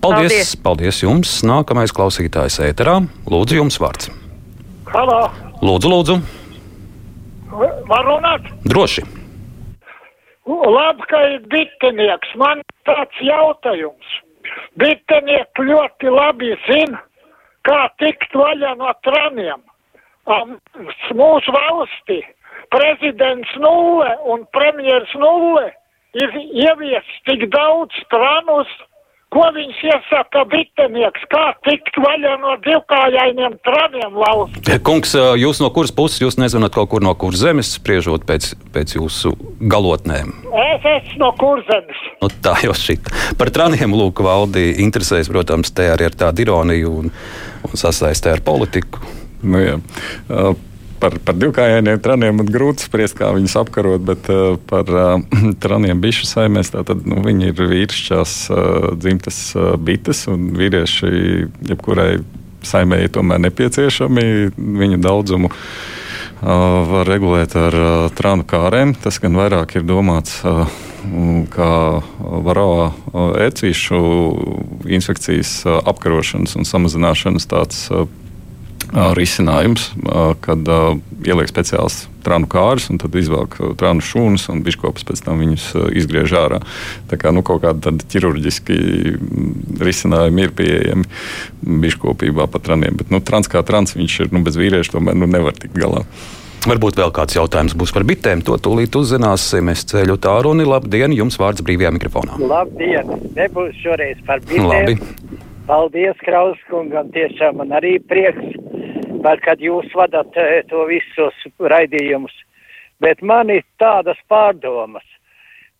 Paldies. 0.00 0.32
Paldies, 0.32 0.56
paldies 0.64 1.02
jums! 1.04 1.36
Nākamais 1.46 1.94
klausītājs 1.94 2.58
ēterā. 2.66 2.98
Lūdzu, 3.30 3.60
jums 3.60 3.78
vārds. 3.82 4.10
Halo, 4.90 5.22
Lūdzu, 5.60 5.90
lūdzu, 5.92 6.14
var 7.90 8.06
runāt? 8.06 8.46
droši! 8.70 9.04
Labi, 10.50 11.06
ka 11.10 11.20
ir 11.34 11.40
bitinieks. 11.52 12.34
Man 12.40 12.62
tāds 12.88 13.22
jautājums. 13.22 14.14
Bitinieki 14.80 15.66
ļoti 15.68 16.10
labi 16.10 16.54
zina, 16.66 17.02
kā 17.68 17.80
tikt 18.02 18.34
vaļā 18.34 18.74
no 18.80 18.92
traniem. 19.06 19.62
Am, 20.30 20.56
Mūsu 21.16 21.52
valstī 21.54 22.20
prezidents 22.70 23.50
nulle 23.58 24.10
un 24.32 24.44
premjers 24.54 25.12
nulle 25.18 25.70
ir 26.18 26.34
ievies 26.38 27.08
tik 27.28 27.46
daudz 27.54 27.94
tranus, 28.12 28.70
ko 29.34 29.46
viņš 29.54 29.80
iesaka 29.86 30.42
bitinieks, 30.50 31.26
kā 31.30 31.44
tikt 31.66 31.98
vaļā 32.02 32.36
no 32.42 32.56
divkājainiem 32.64 33.56
traniem 33.66 34.16
valstī. 34.18 34.78
Kungs, 34.86 35.14
jūs 35.38 35.62
no 35.62 35.70
kuras 35.74 35.94
puses 35.94 36.22
jūs 36.22 36.38
nezvanāt 36.40 36.74
kaut 36.74 36.90
kur 36.92 37.04
no 37.04 37.14
kuras 37.18 37.42
zemes, 37.44 37.70
spriežot 37.78 38.26
pēc, 38.28 38.52
pēc 38.74 38.96
jūsu 38.98 39.34
galotnēm? 39.70 40.32
Es 40.64 40.88
esmu 40.96 41.22
no 41.22 41.30
kurzemes. 41.40 42.02
Nu, 42.22 42.30
tā 42.42 42.56
jau 42.64 42.74
šī. 42.76 42.98
Par 43.38 43.52
traniem 43.54 43.94
lūk, 43.96 44.22
valdi 44.26 44.72
interesēs, 44.82 45.30
protams, 45.32 45.72
te 45.74 45.90
arī 45.92 46.10
ar 46.10 46.18
tādu 46.24 46.46
ironiju 46.46 46.96
un, 47.04 47.14
un 47.70 47.84
sasaistē 47.84 48.34
ar 48.34 48.44
politiku. 48.46 49.02
Nu, 49.40 49.62
jā. 49.62 49.78
Uh, 50.28 50.52
Par, 51.00 51.16
par 51.24 51.36
divkājainiem 51.40 52.00
traniem 52.04 52.36
man 52.40 52.50
grūti 52.52 52.84
spriest, 52.84 53.16
kā 53.16 53.30
viņus 53.32 53.56
apkarot, 53.62 54.02
bet 54.04 54.28
uh, 54.32 54.58
par 54.70 54.90
uh, 54.92 55.14
traniem 55.64 56.02
bišu 56.02 56.28
saimēs 56.28 56.74
tātad 56.74 57.06
nu, 57.08 57.22
viņi 57.24 57.52
ir 57.52 57.62
vīrišķās 57.72 58.34
uh, 58.52 58.90
dzimtas 59.00 59.40
uh, 59.56 59.72
bites, 59.80 60.26
un 60.32 60.50
vīrieši 60.58 61.14
jebkurai 61.72 62.12
saimēji 62.66 63.14
tomēr 63.16 63.40
nepieciešami 63.46 64.26
viņu 64.56 65.00
daudzumu. 65.00 65.50
Uh, 65.50 65.64
var 66.40 67.04
regulēt 67.04 67.52
ar 67.56 67.74
uh, 67.76 68.06
trānu 68.16 68.46
kārēm. 68.48 68.94
Tas 68.96 69.18
gan 69.20 69.36
vairāk 69.36 69.76
ir 69.76 69.84
domāts 69.84 70.38
uh, 70.48 70.64
kā 71.52 71.72
varā 72.20 72.92
ēcīšu 73.46 74.00
infekcijas 74.84 75.52
apkarošanas 75.88 76.58
un 76.60 76.68
samazināšanas 76.68 77.48
tāds 77.48 77.86
risinājums, 78.90 79.90
kad 80.42 80.66
ieliek 81.20 81.50
speciāls 81.50 82.02
trānu 82.24 82.48
kārus, 82.50 82.88
un 82.92 82.98
tad 83.00 83.14
izvelk 83.16 83.56
trānu 83.80 84.04
šūnas, 84.04 84.48
un 84.52 84.64
biškopas 84.66 85.06
pēc 85.08 85.22
tam 85.24 85.40
viņus 85.42 85.68
izgriež 86.00 86.34
ārā. 86.40 86.58
Tā 87.10 87.20
kā 87.20 87.32
nu, 87.34 87.44
kaut 87.46 87.62
kādi 87.64 87.84
tādi 87.86 88.08
ķirurģiski 88.14 88.80
risinājumi 89.80 90.44
ir 90.46 90.52
pieejami 90.58 91.08
biškopībā 91.86 92.48
pat 92.50 92.66
traniem, 92.66 92.98
bet 93.00 93.14
nu, 93.14 93.22
trans 93.24 93.50
kā 93.50 93.62
trans 93.66 93.96
viņš 93.96 94.20
ir 94.26 94.36
nu, 94.36 94.44
bez 94.46 94.58
vīrieša, 94.60 94.96
tomēr 94.98 95.18
nu, 95.18 95.30
nevar 95.30 95.56
tikt 95.56 95.78
galā. 95.78 96.04
Varbūt 96.68 96.98
vēl 97.00 97.12
kāds 97.16 97.38
jautājums 97.38 97.72
būs 97.72 97.92
par 97.96 98.04
bitēm. 98.04 98.42
To 98.44 98.58
tūlīt 98.60 98.92
uzzināsim. 98.98 99.70
Es 99.72 99.86
ceļu 99.88 100.18
tālu 100.20 100.52
un 100.52 100.60
labdien, 100.68 101.14
jums 101.16 101.38
vārds 101.40 101.64
brīvajā 101.64 101.94
mikrofonā. 101.96 102.36
Labdien! 102.36 103.14
Nebūs 103.38 103.78
šoreiz 103.80 104.20
par 104.26 104.42
bitēm. 104.44 104.68
Labi. 104.68 104.98
Paldies, 105.70 106.20
Krauskungam. 106.26 107.08
Tiešām 107.14 107.62
man 107.62 107.72
arī 107.78 107.94
prieks, 108.12 108.58
par, 109.22 109.40
kad 109.44 109.60
jūs 109.62 109.88
vadat 109.96 110.36
eh, 110.38 110.60
to 110.70 110.84
visus 110.88 111.36
raidījumus. 111.58 112.34
Bet 113.00 113.22
man 113.22 113.50
ir 113.52 113.64
tādas 113.80 114.18
pārdomas 114.28 115.06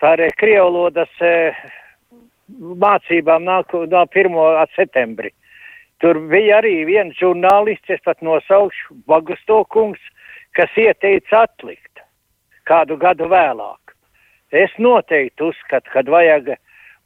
par 0.00 0.20
eh, 0.20 0.32
krievlodas 0.40 1.12
eh, 1.24 1.56
mācībām 2.58 3.44
nāku 3.46 3.84
no 3.90 4.06
1. 4.06 4.38
septembri. 4.76 5.32
Tur 6.00 6.16
bija 6.30 6.62
arī 6.62 6.80
viens 6.88 7.16
žurnālists, 7.20 7.92
es 7.92 8.00
pat 8.04 8.22
nosaukšu 8.24 9.02
Bagusto 9.08 9.62
kungs, 9.68 10.00
kas 10.56 10.72
ieteica 10.80 11.44
atlikt 11.44 12.00
kādu 12.64 12.96
gadu 12.96 13.28
vēlāk. 13.28 13.94
Es 14.50 14.72
noteikti 14.78 15.44
uzskatu, 15.50 15.90
kad 15.92 16.08
vajag 16.10 16.54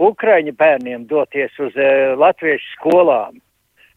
Ukraiņu 0.02 0.54
bērniem 0.58 1.08
doties 1.10 1.54
uz 1.60 1.74
uh, 1.76 2.14
latviešu 2.18 2.70
skolām. 2.78 3.40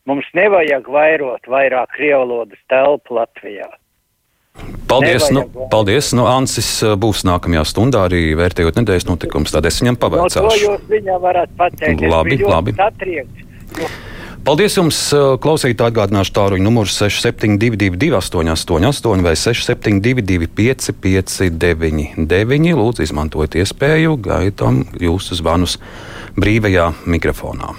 Mums 0.08 0.28
nevajag 0.38 0.88
vairot 0.88 1.50
vairāk 1.52 1.92
krievlodas 1.98 2.60
telpu 2.72 3.18
Latvijā. 3.20 3.68
Paldies! 4.88 5.28
Nu, 5.30 5.44
Nevajag. 5.44 5.70
paldies. 5.70 6.12
Nu, 6.16 6.26
Ansis 6.32 6.70
uh, 6.82 6.96
būs 6.98 7.26
nākamajā 7.28 7.64
stundā 7.68 8.06
arī 8.08 8.32
vērtējot 8.40 8.80
nedēļas 8.80 9.06
notikumus. 9.10 9.52
Tad 9.54 9.68
es 9.70 9.82
viņam 9.84 9.98
No 9.98 10.00
to 10.00 10.08
pavaicāšu. 10.08 10.62
jūs 10.64 10.86
viņam 10.90 11.20
varat 11.22 11.52
pateikt. 11.60 12.02
Labi, 12.08 12.40
labi. 12.42 12.74
Satriekts. 12.78 13.44
Paldies 14.48 14.78
jums, 14.80 14.96
uh, 15.12 15.36
klausītāji, 15.44 15.92
atgādināšu 15.92 16.32
tāruņu 16.38 16.64
numuru 16.64 16.88
6722, 16.88 18.16
888 18.16 19.26
vai 19.28 19.36
672, 19.36 20.48
559, 20.56 22.16
Lūdzu, 22.80 23.04
izmantojiet 23.04 23.60
iespēju, 23.60 24.16
gaidām 24.24 24.86
jūsu 25.04 25.36
zvanus 25.42 25.76
brīvajā 26.40 26.94
mikrofonā. 27.06 27.76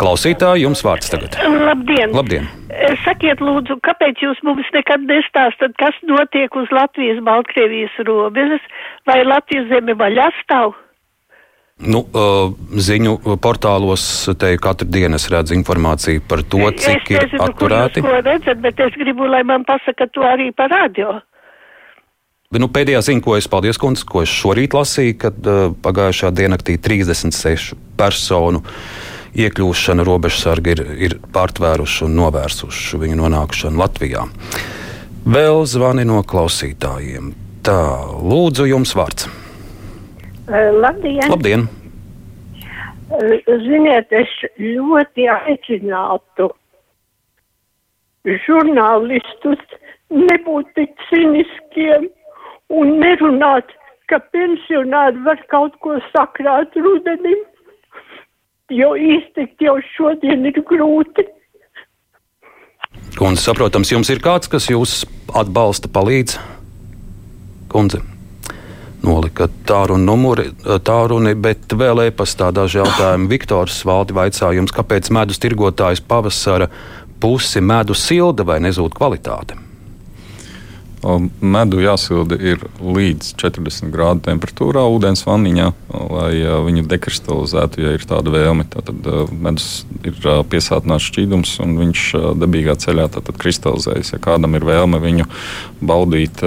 Klausītāji, 0.00 0.64
jums 0.64 0.80
vārds 0.84 1.12
tagad. 1.12 1.36
Labdien! 1.44 2.14
Labdien! 2.16 2.48
Sakiet, 3.04 3.42
lūdzu, 3.44 3.76
kāpēc 3.84 4.22
jūs 4.24 4.38
mums 4.46 4.68
nekad 4.72 5.04
nestāstat, 5.04 5.74
kas 5.80 5.96
notiek 6.08 6.54
uz 6.56 6.70
Latvijas-Baltkrievijas 6.72 7.98
robežas, 8.08 8.64
vai 9.08 9.20
Latvijas 9.26 9.68
zeme 9.68 9.96
vaļā 10.00 10.30
stāv? 10.40 10.72
Nu, 11.80 12.02
uh, 12.04 12.52
ziņu 12.76 13.36
portālos 13.40 14.04
te 14.40 14.52
katru 14.60 14.88
dienu 14.92 15.16
es 15.16 15.24
redzu 15.32 15.56
informāciju 15.56 16.24
par 16.28 16.42
to, 16.44 16.60
cik 16.76 17.08
es 17.08 17.12
ir 17.12 17.22
nezinu, 17.24 17.44
atturēti. 17.46 18.02
Kur 18.04 18.12
jūs 18.12 18.24
to 18.24 18.26
redzat, 18.28 18.60
bet 18.64 18.82
es 18.84 18.98
gribu, 19.00 19.28
lai 19.28 19.40
man 19.48 19.64
pasaka 19.68 20.08
to 20.12 20.24
arī 20.28 20.50
par 20.56 20.72
radio. 20.72 21.18
Nu, 22.52 22.68
pēdējā 22.72 23.00
ziņa, 23.06 23.22
ko 23.24 23.36
es 23.38 23.48
paldies, 23.48 23.78
kundze, 23.80 24.04
ko 24.08 24.24
es 24.26 24.32
šorīt 24.32 24.76
lasīju, 24.76 25.16
kad 25.24 25.40
uh, 25.48 25.62
pagājušā 25.84 26.32
diennaktī 26.36 26.76
36 26.82 27.76
personu 28.00 28.64
iekļūšanu 29.38 30.04
robežsargi 30.06 30.74
ir, 30.74 30.82
ir 31.08 31.16
pārtvēruši 31.34 32.06
un 32.06 32.16
novērsuši 32.18 33.00
viņu 33.02 33.20
nonākšanu 33.22 33.80
Latvijā. 33.80 34.24
Vēl 35.30 35.64
zvani 35.68 36.06
no 36.08 36.22
klausītājiem. 36.26 37.34
Tā, 37.66 37.80
lūdzu, 38.24 38.66
jums 38.70 38.94
vārds. 38.96 39.28
Labdien! 40.50 41.28
Labdien! 41.30 41.68
Ziniet, 43.66 44.12
es 44.14 44.30
ļoti 44.56 45.26
aicinātu 45.30 46.48
žurnālistus 48.46 49.60
nebūt 50.10 50.70
tik 50.78 50.94
ciniskiem 51.08 52.08
un 52.70 52.96
nerunāt, 53.02 53.70
ka 54.10 54.18
pensionāri 54.34 55.22
var 55.26 55.42
kaut 55.52 55.76
ko 55.84 55.98
sakrāt 56.10 56.74
rudenim, 56.78 57.42
jo 58.70 58.94
iztikt 58.94 59.62
jau 59.62 59.76
šodien 59.96 60.46
ir 60.48 60.62
grūti. 60.66 61.26
Kundze, 63.18 63.42
saprotams, 63.42 63.90
jums 63.92 64.10
ir 64.12 64.22
kāds, 64.22 64.50
kas 64.50 64.68
jūs 64.70 65.02
atbalsta, 65.36 65.90
palīdz? 65.92 66.38
Kundze. 67.70 68.02
nolika 69.02 69.46
tālruni 69.64 70.04
numuri, 70.04 70.50
tālruni, 70.84 71.32
bet 71.34 71.72
vēl 71.72 72.02
e-pastā 72.08 72.50
daži 72.52 72.82
jautājumi. 72.82 73.30
Viktors 73.30 73.78
Valdi 73.88 74.12
vaicā 74.12 74.50
jums, 74.52 74.74
kāpēc 74.76 75.08
medus 75.14 75.40
tirgotājs 75.40 76.02
pavasara 76.04 76.68
pusi 77.20 77.62
medu 77.64 77.96
silda 77.96 78.44
vai 78.44 78.58
nezūd 78.60 78.96
kvalitāte? 78.98 79.69
Medu 81.40 81.80
jāsilda 81.80 82.36
ir 82.36 82.60
līdz 82.80 83.32
40 83.40 83.88
grādu 83.94 84.20
temperatūrā, 84.26 84.82
ūdens 84.92 85.24
vaniņā, 85.24 85.70
lai 86.12 86.32
viņu 86.66 86.84
dekristalizētu, 86.90 87.80
ja 87.86 87.94
ir 87.96 88.04
tāda 88.04 88.34
vēlme. 88.34 88.66
Tad 88.68 88.92
medus 89.32 89.86
ir 90.04 90.18
piesātināts 90.52 91.08
šķīdums, 91.08 91.56
un 91.64 91.74
viņš 91.80 92.04
dabīgā 92.42 92.76
ceļā 92.84 93.08
kristalizējas. 93.40 94.12
Ja 94.12 94.22
kādam 94.22 94.58
ir 94.58 94.68
vēlme 94.68 95.00
viņu 95.00 95.28
baudīt 95.80 96.44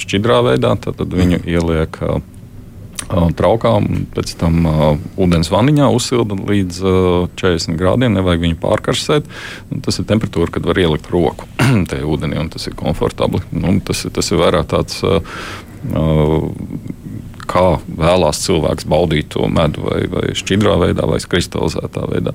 šķidrā 0.00 0.40
veidā, 0.48 0.74
tad 0.80 1.04
viņu 1.04 1.44
ieliek 1.44 2.00
traukā 3.08 3.72
un 3.80 4.04
pēc 4.14 4.34
tam 4.40 4.60
uh, 4.68 4.84
ūdens 5.20 5.50
vaniņā 5.52 5.88
uzsilda 5.94 6.36
līdz 6.36 6.80
uh, 6.84 7.28
40 7.40 7.78
grādiem. 7.80 8.14
Nevajag 8.16 8.44
viņu 8.46 8.60
pārkarsēt. 8.62 9.30
Tas 9.86 10.00
ir 10.00 10.08
temperatūra, 10.10 10.52
kad 10.54 10.68
var 10.68 10.80
ielikt 10.80 11.10
roku 11.12 11.48
tajā 11.90 12.06
ūdenī, 12.06 12.38
un 12.42 12.52
tas 12.52 12.68
ir 12.70 12.78
komfortabli. 12.78 13.42
Nu, 13.56 13.78
tas, 13.84 14.04
tas 14.12 14.32
ir 14.32 14.42
vairāk 14.42 14.70
tāds. 14.74 15.02
Uh, 15.04 15.20
kā 17.50 17.64
vēlās 17.84 18.40
cilvēks 18.44 18.86
baudīt 18.90 19.32
to 19.34 19.48
medu, 19.50 19.82
vai, 19.88 20.04
vai 20.10 20.30
šķidrā 20.38 20.76
veidā, 20.80 21.06
vai 21.10 21.18
kristalizētā 21.20 22.06
veidā. 22.10 22.34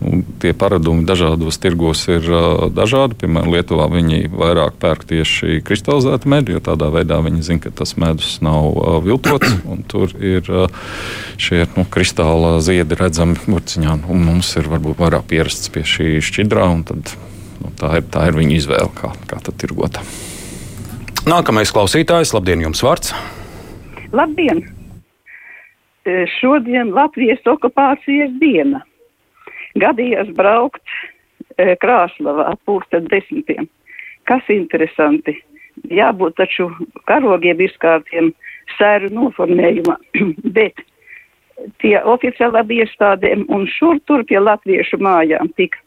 Nu, 0.00 0.22
tie 0.42 0.54
paradumi 0.56 1.06
dažādos 1.08 1.58
tirgos 1.62 2.04
ir 2.10 2.26
uh, 2.30 2.66
dažādi. 2.74 3.18
Piemēram, 3.22 3.52
Lietuvā 3.54 3.88
viņi 3.92 4.30
vairāk 4.32 4.78
pērk 4.82 5.06
tieši 5.10 5.60
kristalizētu 5.66 6.30
medu, 6.32 6.56
jo 6.56 6.62
tādā 6.64 6.90
veidā 6.94 7.20
viņi 7.24 7.46
zina, 7.46 7.64
ka 7.66 7.74
tas 7.82 7.96
medus 8.00 8.38
nav 8.44 8.70
uh, 8.72 8.96
viltots. 9.04 9.58
Tur 9.92 10.14
ir 10.22 10.46
uh, 10.48 10.80
šie 11.40 11.64
nu, 11.76 11.86
kristāla 11.90 12.56
ziedi 12.64 12.98
redzami 12.98 13.38
burciņā. 13.46 13.98
Mums 14.06 14.54
ir 14.60 14.70
varbūt 14.72 15.00
vairāk 15.02 15.28
pierasts 15.30 15.72
pie 15.72 15.84
šī 15.86 16.16
šķidrā. 16.24 16.70
Tad, 16.88 17.14
nu, 17.60 17.74
tā, 17.78 17.96
ir, 18.00 18.08
tā 18.12 18.28
ir 18.30 18.38
viņa 18.38 18.58
izvēle, 18.58 18.90
kā, 18.96 19.12
kā 19.28 19.42
tad 19.42 19.58
tirgot. 19.60 20.00
Nākamais 21.28 21.70
klausītājs, 21.70 22.34
labdien, 22.34 22.64
jums 22.64 22.82
vārds! 22.82 23.12
Labdien! 24.12 24.60
E, 26.04 26.24
šodien 26.28 26.90
Latvijas 26.92 27.46
okupācijas 27.48 28.32
diena. 28.40 28.82
Gadījās 29.80 30.32
braukt 30.36 30.82
e, 31.56 31.72
Krāslavā 31.80 32.50
pulksten 32.66 33.06
desmitiem. 33.08 33.68
Kas 34.28 34.44
interesanti, 34.52 35.38
jābūt 35.88 36.36
taču 36.36 36.68
karogiem 37.08 37.62
izkārtiem 37.64 38.32
sēru 38.76 39.08
noformējumā, 39.16 39.96
bet 40.58 40.82
tie 41.80 41.94
oficiālām 42.14 42.74
iestādēm 42.76 43.46
un 43.48 43.64
šur 43.78 44.02
tur 44.04 44.26
pie 44.28 44.42
latviešu 44.42 45.00
mājām 45.00 45.48
tika. 45.56 45.80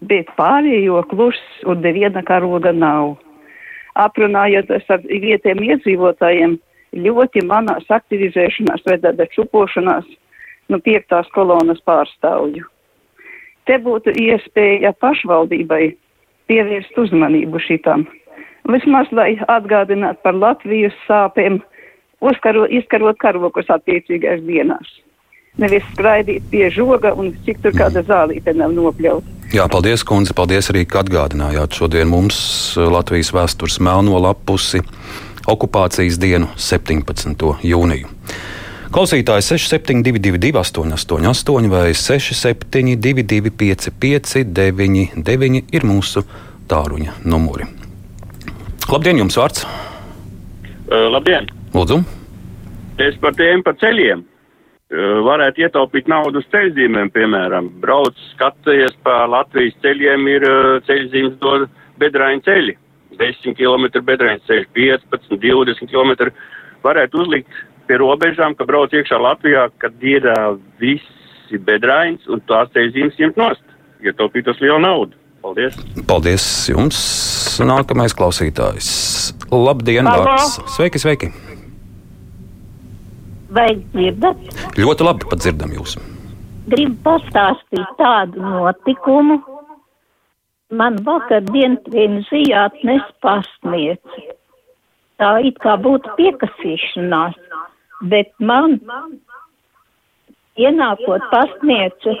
Bet 0.00 0.30
pārējo 0.38 1.02
kluss 1.10 1.60
un 1.66 1.82
neviena 1.84 2.22
karoga 2.24 2.72
nav. 2.72 3.16
Aprunājoties 3.98 4.86
ar 4.94 5.02
vietiem 5.10 5.60
iedzīvotājiem, 5.66 6.56
ļoti 6.96 7.44
manās 7.46 7.88
aktivizēšanās, 7.92 8.84
vai 8.86 8.98
tāda 9.02 9.26
čupošanās, 9.34 10.06
nu, 10.68 10.80
piektās 10.84 11.28
kolonas 11.34 11.80
pārstāvju. 11.86 12.66
Te 13.68 13.76
būtu 13.84 14.14
iespēja 14.16 14.94
pašvaldībai 15.00 15.82
pievērst 16.48 16.96
uzmanību 16.96 17.60
šitam. 17.60 18.06
Vismaz, 18.68 19.10
lai 19.12 19.34
atgādinātu 19.48 20.22
par 20.24 20.36
Latvijas 20.36 20.96
sāpēm, 21.06 21.60
uzkaro, 22.24 22.66
izkarot 22.68 23.20
karokus 23.20 23.68
attiecīgās 23.72 24.40
dienās. 24.44 24.88
Nevis 25.58 25.84
skraidīt 25.94 26.44
pie 26.52 26.68
žoga 26.70 27.12
un 27.18 27.32
cik 27.44 27.64
tur 27.64 27.74
kāda 27.76 28.04
zālīte 28.06 28.54
nav 28.54 28.72
nopļauta. 28.76 29.38
Jā, 29.48 29.64
paldies, 29.72 30.04
kundze. 30.04 30.34
Paldies 30.36 30.68
arī, 30.70 30.84
ka 30.84 31.00
atgādinājāt 31.00 31.78
šodien 31.80 32.10
mums 32.12 32.38
Latvijas 32.76 33.32
vēstures 33.32 33.78
melno 33.80 34.20
lapusi 34.20 34.82
okupācijas 35.48 36.18
dienu, 36.20 36.50
17. 36.60 37.50
jūniju. 37.64 38.12
Klausītāji 38.88 39.44
6722, 39.44 40.54
888, 40.56 41.68
vai 41.68 41.90
672, 41.92 43.52
559, 43.52 45.18
9 45.26 45.74
ir 45.76 45.84
mūsu 45.84 46.24
tāluņa 46.70 47.18
numuri. 47.28 47.68
Labdien, 48.88 49.20
jums 49.20 49.36
vārds! 49.36 49.66
Uh, 50.88 51.10
labdien! 51.12 51.50
Lūdzu! 51.76 52.00
Es 53.04 53.20
par 53.20 53.36
tiem 53.36 53.60
pa 53.64 53.74
ceļiem. 53.76 54.24
Uh, 54.24 55.20
varētu 55.26 55.66
ietaupīt 55.66 56.08
naudu 56.08 56.40
uz 56.40 56.48
ceļzīmēm, 56.54 57.12
piemēram, 57.12 57.68
brauc, 57.82 58.16
skaties 58.32 58.96
pa 59.04 59.26
Latvijas 59.28 59.76
ceļiem, 59.84 60.24
ir 60.32 60.48
uh, 60.48 60.70
ceļzīmes 60.88 61.36
dod 61.44 61.68
bedraiņu 62.00 62.44
ceļi. 62.48 62.78
10 63.20 63.56
km 63.58 63.88
bedrēns 64.06 64.46
ceļš, 64.48 64.68
15, 64.76 65.38
20 65.42 65.90
km 65.90 66.30
varētu 66.84 67.22
uzlikt 67.24 67.62
pie 67.88 67.98
robežām, 68.00 68.54
ka 68.56 68.66
brauc 68.68 68.92
iekšā 68.94 69.18
Latvijā, 69.20 69.68
kad 69.82 69.96
ir 70.04 70.26
uh, 70.28 70.58
visi 70.80 71.60
bedrains 71.64 72.26
un 72.28 72.42
tās 72.50 72.70
ceļzīmes 72.74 73.18
ņemt 73.20 73.40
nost, 73.40 73.64
ja 74.04 74.14
taupītos 74.18 74.60
lielu 74.62 74.78
naudu. 74.84 75.16
Paldies! 75.42 75.78
Paldies 76.08 76.44
jums! 76.68 76.98
Nākamais 77.64 78.14
klausītājs. 78.14 78.88
Labdien, 79.50 80.06
vārds! 80.06 80.58
Sveiki, 80.76 81.00
sveiki! 81.02 81.32
Vai 83.54 83.70
dzirdat? 83.94 84.40
Ļoti 84.76 85.06
labi 85.06 85.28
pat 85.30 85.40
dzirdam 85.40 85.72
jūs. 85.72 85.96
Gribu 86.68 86.98
pastāstīt 87.06 87.94
tādu 87.96 88.42
notikumu, 88.44 89.38
man 90.70 90.98
vakardien 91.04 91.78
viena 91.92 92.22
zījātnes 92.28 93.06
pasniedz. 93.24 94.18
Tā 95.18 95.30
it 95.42 95.56
kā 95.62 95.74
būtu 95.82 96.12
piekasīšanās, 96.18 97.38
bet 98.10 98.30
man 98.38 98.78
ienākot 100.58 101.24
pasniedzu 101.32 102.14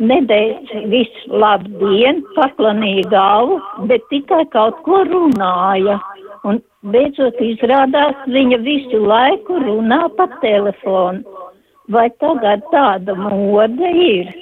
nedēļas 0.00 0.88
viss 0.92 1.26
labdien, 1.28 2.22
paklanīja 2.36 3.04
galvu, 3.12 3.58
bet 3.90 4.06
tikai 4.12 4.44
kaut 4.54 4.80
ko 4.86 5.02
runāja. 5.10 5.98
Un 6.48 6.62
beidzot 6.86 7.36
izrādās, 7.44 8.16
viņa 8.30 8.62
visu 8.64 9.02
laiku 9.04 9.58
runā 9.64 10.06
pa 10.16 10.28
telefonu. 10.40 11.38
Vai 11.88 12.08
tagad 12.20 12.64
tāda 12.72 13.14
mode 13.16 13.92
ir? 14.04 14.32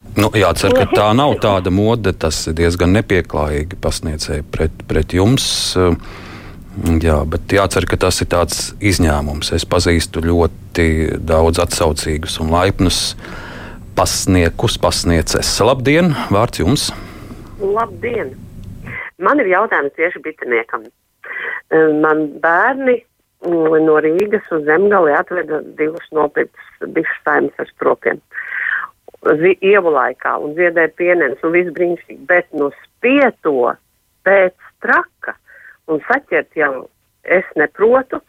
Nu, 0.00 0.30
jācer, 0.32 0.72
ka 0.72 0.86
tā 0.90 1.10
nav 1.16 1.34
tāda 1.44 1.70
mode. 1.72 2.12
Tas 2.16 2.42
ir 2.48 2.56
diezgan 2.58 2.94
nepieklājīgi 2.96 3.78
pasniedzēji 3.84 4.46
pret, 4.52 4.82
pret 4.88 5.12
jums. 5.16 5.46
Jā, 7.04 7.18
bet 7.28 7.52
jācer, 7.52 7.84
ka 7.88 7.98
tas 8.00 8.20
ir 8.24 8.30
tāds 8.32 8.70
izņēmums. 8.80 9.52
Es 9.56 9.66
pazīstu 9.68 10.22
ļoti 10.24 10.86
daudz 11.28 11.60
atsaucīgus 11.62 12.38
un 12.40 12.52
laipnus 12.54 13.00
pasniekus, 13.98 14.78
pasnieces. 14.80 15.52
Labdien, 15.60 16.14
vārds 16.32 16.62
jums! 16.62 16.88
Labdien! 17.60 18.32
Man 19.20 19.42
ir 19.42 19.50
jautājums 19.52 19.92
tieši 19.98 20.22
bitiniekam. 20.24 20.86
Man 22.00 22.24
bērni 22.40 22.96
mm, 23.44 23.74
no 23.84 23.98
Rīgas 24.00 24.48
uz 24.56 24.64
Zemgali 24.64 25.12
atveda 25.12 25.60
divus 25.76 26.08
nopirktus 26.16 26.88
bišu 26.96 27.18
saimes 27.26 27.60
ar 27.60 27.68
stropiem. 27.74 28.16
Uh, 28.16 28.49
ievu 29.26 29.92
laikā 29.92 30.36
un 30.40 30.54
ziedēja 30.56 30.92
pienenes 30.96 31.44
un 31.44 31.52
viss 31.52 31.74
brīnišķīgi, 31.76 32.26
bet 32.26 32.48
no 32.56 32.70
spieto 32.80 33.74
pēc 34.24 34.56
traka 34.80 35.36
un 35.90 36.00
saķert 36.08 36.56
jau 36.56 36.88
es 37.24 37.44
neprotu, 37.58 38.20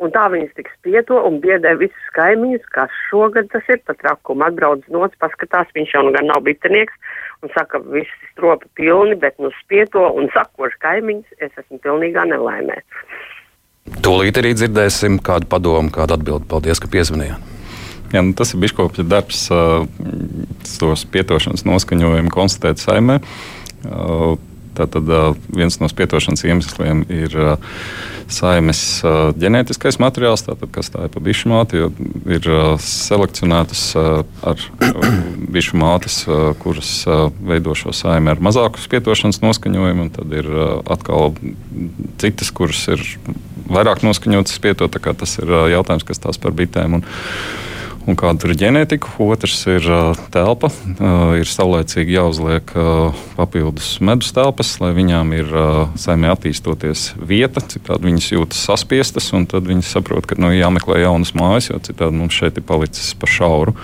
un 0.00 0.12
tā 0.14 0.26
viņas 0.32 0.54
tik 0.56 0.70
spieto 0.78 1.20
un 1.28 1.38
biedē 1.44 1.76
visus 1.78 2.14
kaimiņus, 2.16 2.64
kas 2.74 2.94
šogad 3.10 3.50
tas 3.52 3.66
ir 3.68 3.80
pa 3.86 3.94
trakumu. 3.94 4.46
Atbrauc 4.48 4.86
nots, 4.88 5.18
paskatās, 5.20 5.70
viņš 5.76 5.94
jau 5.94 6.04
nu 6.06 6.14
gan 6.16 6.30
nav 6.30 6.42
bitinieks, 6.46 6.96
un 7.44 7.52
saka, 7.54 7.82
visi 7.92 8.32
stropi 8.32 8.70
pilni, 8.80 9.18
bet 9.20 9.38
no 9.38 9.52
spieto 9.60 10.08
un 10.16 10.32
sakoši 10.34 10.80
kaimiņus, 10.86 11.38
es 11.38 11.52
esmu 11.52 11.78
pilnīgā 11.84 12.26
nelaimē. 12.32 12.80
Tūlīt 14.04 14.38
arī 14.40 14.54
dzirdēsim 14.56 15.20
kādu 15.24 15.48
padomu, 15.50 15.92
kādu 15.92 16.16
atbildi. 16.16 16.48
Paldies, 16.48 16.80
ka 16.80 16.88
piezvanījāt! 16.92 17.59
Jā, 18.10 18.24
nu, 18.26 18.34
tas 18.34 18.50
ir 18.54 18.62
biškopja 18.62 19.04
darbs, 19.06 19.46
tos 20.80 21.04
pietošanas 21.14 21.66
noskaņojumu 21.68 22.32
konstatēt 22.34 22.82
saimē. 22.82 23.20
Tātad 24.80 25.08
viens 25.50 25.76
no 25.82 25.88
spietošanas 25.90 26.42
iemesliem 26.46 27.04
ir 27.10 27.34
saimes 28.30 28.80
ģenētiskais 29.42 29.98
materiāls, 30.02 30.44
tātad, 30.46 30.70
kas 30.74 30.92
tā 30.94 31.06
ir 31.06 31.12
pa 31.14 31.22
bišu 31.22 31.50
māti, 31.50 31.80
jo 31.82 31.90
ir 32.30 32.46
selekcionētas 32.82 33.82
ar 33.98 34.66
bišu 35.54 35.78
mātes, 35.80 36.20
kuras 36.62 36.92
veido 37.42 37.74
šo 37.78 37.94
saimi 37.96 38.30
ar 38.32 38.42
mazāku 38.42 38.82
spietošanas 38.82 39.42
noskaņojumu, 39.42 40.06
un 40.06 40.12
tad 40.14 40.34
ir 40.38 40.50
atkal 40.90 41.34
citas, 42.22 42.54
kuras 42.54 42.86
ir 42.94 43.02
vairāk 43.70 44.02
noskaņotas 44.06 44.58
spietot. 44.58 44.98
Tas 44.98 45.38
ir 45.42 45.50
jautājums, 45.74 46.06
kas 46.06 46.22
tās 46.22 46.38
par 46.42 46.54
bitēm. 46.56 47.00
Un, 47.00 47.06
un 48.08 48.16
kāda 48.18 48.48
ir 48.48 48.56
ģenētika. 48.60 49.14
Otrs 49.22 49.58
ir 49.70 49.86
telpa. 50.34 50.70
Ir 51.40 51.48
saulēcīgi 51.48 52.16
jāuzliek 52.16 52.72
papildus 53.36 53.92
medus 54.04 54.32
telpas, 54.36 54.72
lai 54.82 54.92
viņām 54.96 55.34
ir 55.36 55.52
saimē 56.00 56.32
attīstoties 56.34 57.10
vieta. 57.16 57.62
Citādi 57.64 58.10
viņas 58.10 58.32
jūtas 58.34 58.64
saspiestas, 58.70 59.30
un 59.36 59.46
tad 59.50 59.68
viņas 59.68 59.94
saprot, 59.98 60.28
ka 60.28 60.38
nu, 60.40 60.52
jāmeklē 60.54 61.02
jaunas 61.04 61.34
mājas, 61.38 61.70
jo 61.72 61.80
citādi 61.90 62.20
mums 62.22 62.36
šeit 62.36 62.60
ir 62.60 62.66
palicis 62.66 63.12
par 63.20 63.32
šauru. 63.32 63.76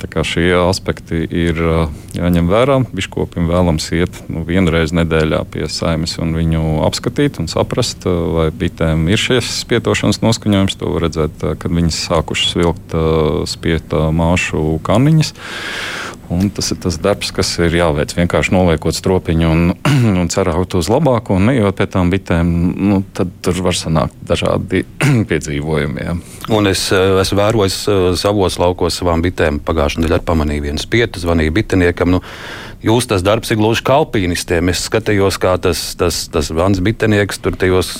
Šie 0.00 0.52
aspekti 0.58 1.22
ir 1.24 1.58
jāņem 2.16 2.50
vērā. 2.50 2.78
Biškopim 2.94 3.48
vēlams 3.50 3.88
iet 3.96 4.20
nu, 4.32 4.44
vienu 4.48 4.72
reizi 4.72 4.96
nedēļā 4.98 5.42
pie 5.52 5.68
saimnes 5.70 6.16
un 6.22 6.34
viņu 6.36 6.80
apskatīt 6.86 7.40
un 7.42 7.48
saprast, 7.50 8.06
vai 8.06 8.48
bitēm 8.54 9.08
ir 9.10 9.20
šis 9.20 9.48
spietošanas 9.64 10.22
noskaņojums. 10.24 10.78
To 10.80 10.94
var 10.94 11.06
redzēt, 11.08 11.44
kad 11.62 11.74
viņas 11.74 12.04
sākušas 12.10 12.56
vilkt 12.60 12.96
spieta 13.50 14.08
māšu 14.14 14.78
kaniņas. 14.86 15.34
Un 16.30 16.46
tas 16.54 16.70
ir 16.70 16.78
tas 16.78 16.94
darbs, 17.02 17.32
kas 17.34 17.50
ir 17.58 17.74
jāveic. 17.74 18.14
Vienkārši 18.14 18.54
noliekot 18.54 18.94
stropiņu 18.94 19.50
un, 19.50 19.64
un 20.20 20.30
cerēt 20.30 20.76
uz 20.78 20.90
labāko, 20.92 21.40
un 21.40 21.50
nejot 21.50 21.78
pie 21.78 21.88
tām 21.90 22.12
bitēm, 22.12 22.52
nu, 22.78 23.00
tad 23.16 23.32
tur 23.42 23.58
var 23.66 23.74
sanākt 23.74 24.14
dažādi 24.28 24.84
piedzīvojumi. 25.30 26.06
Jā. 26.06 26.16
Un 26.54 26.70
es 26.70 26.86
esmu 26.94 27.40
vērojis 27.42 27.78
savos 28.22 28.58
laukos 28.62 29.00
savām 29.02 29.22
bitēm. 29.26 29.58
Pagājušajā 29.66 30.06
nedēļā 30.06 30.22
pamanīju 30.26 30.68
vienu 30.68 30.82
spietu, 30.82 31.22
zvanīju 31.22 31.56
biteniekam. 31.58 32.14
Nu, 32.14 32.22
Jūs 32.80 33.10
tas 33.10 33.20
darbs 33.20 33.50
ir 33.52 33.58
gluži 33.60 33.82
kā 33.84 33.98
alpīnistiem. 34.00 34.70
Es 34.72 34.86
skatījos, 34.86 35.36
kā 35.40 35.52
tas, 35.60 35.82
tas, 36.00 36.22
tas 36.32 36.48
vans 36.56 36.80
bitenieks 36.80 37.42
tur 37.44 37.58
tajos 37.60 37.98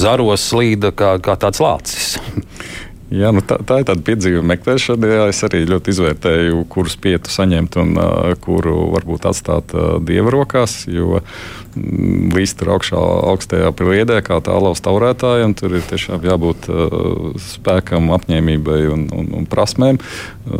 zaros 0.00 0.48
slīda 0.50 0.90
kā, 0.90 1.14
kā 1.22 1.36
tāds 1.38 1.62
lācis. 1.62 2.16
Jā, 3.08 3.30
nu 3.32 3.40
tā, 3.40 3.56
tā 3.64 3.78
ir 3.80 3.86
tāda 3.88 4.02
piedzīvuma 4.04 4.50
meklēšana. 4.52 5.08
Jā, 5.08 5.22
es 5.32 5.38
arī 5.46 5.62
ļoti 5.64 5.94
izvērtēju, 5.94 6.58
kurus 6.68 6.98
pietu 7.00 7.32
saņemt 7.32 7.78
un 7.80 7.94
uh, 7.96 8.34
kuru 8.44 8.74
varbūt 8.92 9.24
atstāt 9.30 9.72
uh, 9.72 9.94
dieva 10.04 10.28
rokās. 10.34 10.82
Jo 10.92 11.22
mm, 11.22 12.28
līdz 12.36 12.52
tur 12.60 12.74
augšā, 12.74 13.00
augstajā 13.30 13.70
pliedē, 13.78 14.18
kā 14.26 14.42
tālaus 14.44 14.84
taurētājiem, 14.84 15.54
tur 15.56 15.78
ir 15.78 15.86
tiešām 15.88 16.26
jābūt 16.28 16.68
uh, 16.68 17.30
spēkam, 17.40 18.10
apņēmībai 18.18 18.82
un, 18.92 19.06
un, 19.16 19.32
un 19.40 19.48
prasmēm. 19.48 20.02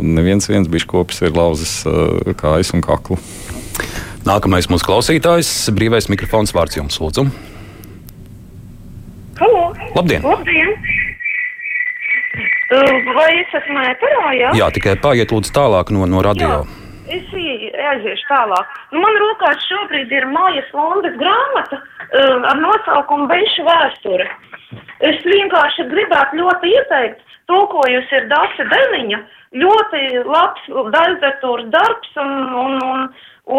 Neviens 0.00 0.48
viens 0.48 0.72
biškopis 0.72 1.20
ir 1.28 1.36
lauzis 1.36 1.82
uh, 1.84 2.32
kājas 2.32 2.72
un 2.72 2.84
kaklu. 2.86 3.20
Nākamais 4.24 4.70
mūsu 4.72 4.88
klausītājs, 4.88 5.52
brīvais 5.76 6.08
mikrofons 6.08 6.56
vārds 6.56 6.80
jums, 6.80 6.96
lūdzu. 7.04 7.28
Halo! 9.36 9.68
Labdien! 9.92 10.24
Labdien. 10.24 10.72
Vai 12.68 13.30
es 13.40 13.54
esmu 13.56 13.80
ēterā? 13.80 14.26
Jā? 14.36 14.50
jā, 14.58 14.68
tikai 14.76 14.98
pāriet 15.00 15.32
lūdzu 15.32 15.54
tālāk 15.56 15.92
no, 15.94 16.04
no 16.10 16.20
radio. 16.24 16.60
Jā. 16.60 16.88
Es 17.08 17.30
aiziešu 17.32 18.26
tālāk. 18.28 18.74
Nu, 18.92 19.00
man 19.00 19.16
rokās 19.22 19.62
šobrīd 19.64 20.12
ir 20.12 20.26
Mājas 20.28 20.68
Londas 20.76 21.16
grāmata 21.16 21.78
uh, 21.80 22.44
ar 22.50 22.60
nosaukumu 22.60 23.30
Benšu 23.30 23.64
vēsture. 23.64 24.28
Es 25.08 25.24
vienkārši 25.24 25.86
gribētu 25.88 26.42
ļoti 26.42 26.74
ieteikt, 26.74 27.24
tulkojusi 27.48 28.18
ir 28.18 28.28
Dāsa 28.28 28.66
Deliņa, 28.68 29.22
ļoti 29.56 30.02
labs 30.28 30.68
daļdatūras 30.98 31.72
darbs 31.72 32.20
un, 32.20 32.34
un, 32.66 32.76
un, 32.90 33.08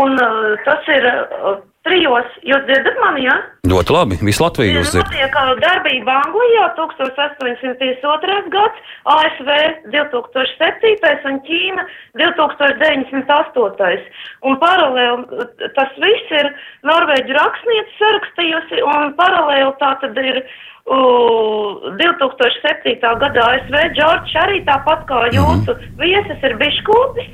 un 0.03 0.21
uh, 0.21 0.53
tas 0.67 0.93
ir 0.93 1.09
uh, 1.09 1.57
trijos. 1.87 2.27
Jūs 2.45 2.65
dzirdat 2.67 2.97
mani, 3.01 3.25
jā? 3.25 3.33
Ja? 3.35 3.69
Ļoti 3.69 3.93
labi. 3.95 4.17
Visu 4.25 4.43
Latviju 4.43 4.79
jūs 4.79 4.91
dzirdat. 4.93 5.11
Notiek 5.13 5.59
darbība 5.63 6.15
Anglijā 6.25 6.65
1852. 6.77 8.39
gads, 8.53 8.93
ASV 9.15 9.49
2007. 9.93 11.27
un 11.31 11.41
Ķīna 11.47 11.85
2098. 12.21 14.07
Un 14.49 14.57
paralēli 14.63 15.47
tas 15.77 15.99
viss 16.03 16.33
ir 16.41 16.51
Norvēģu 16.89 17.37
rakstniece 17.37 17.99
sarakstījusi, 17.99 18.83
un 18.87 19.13
paralēli 19.19 19.71
tā 19.83 19.91
tad 20.03 20.17
ir 20.23 20.41
uh, 20.43 21.91
2007. 21.99 22.97
gadā 23.23 23.51
ASV 23.55 23.77
Džordžs 23.97 24.39
arī 24.45 24.63
tāpat 24.67 25.05
kā 25.11 25.27
jūsu 25.35 25.75
mm 25.75 25.77
-hmm. 25.77 26.01
viesis 26.03 26.49
ir 26.49 26.57
biškopis. 26.63 27.31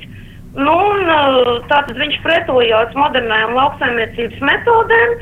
Nu, 0.56 0.76
un, 0.92 1.10
tātad 1.70 1.98
viņš 2.00 2.20
pretojās 2.24 2.94
modernajām 2.96 3.56
lauksaimniecības 3.58 4.46
metodēm. 4.50 5.18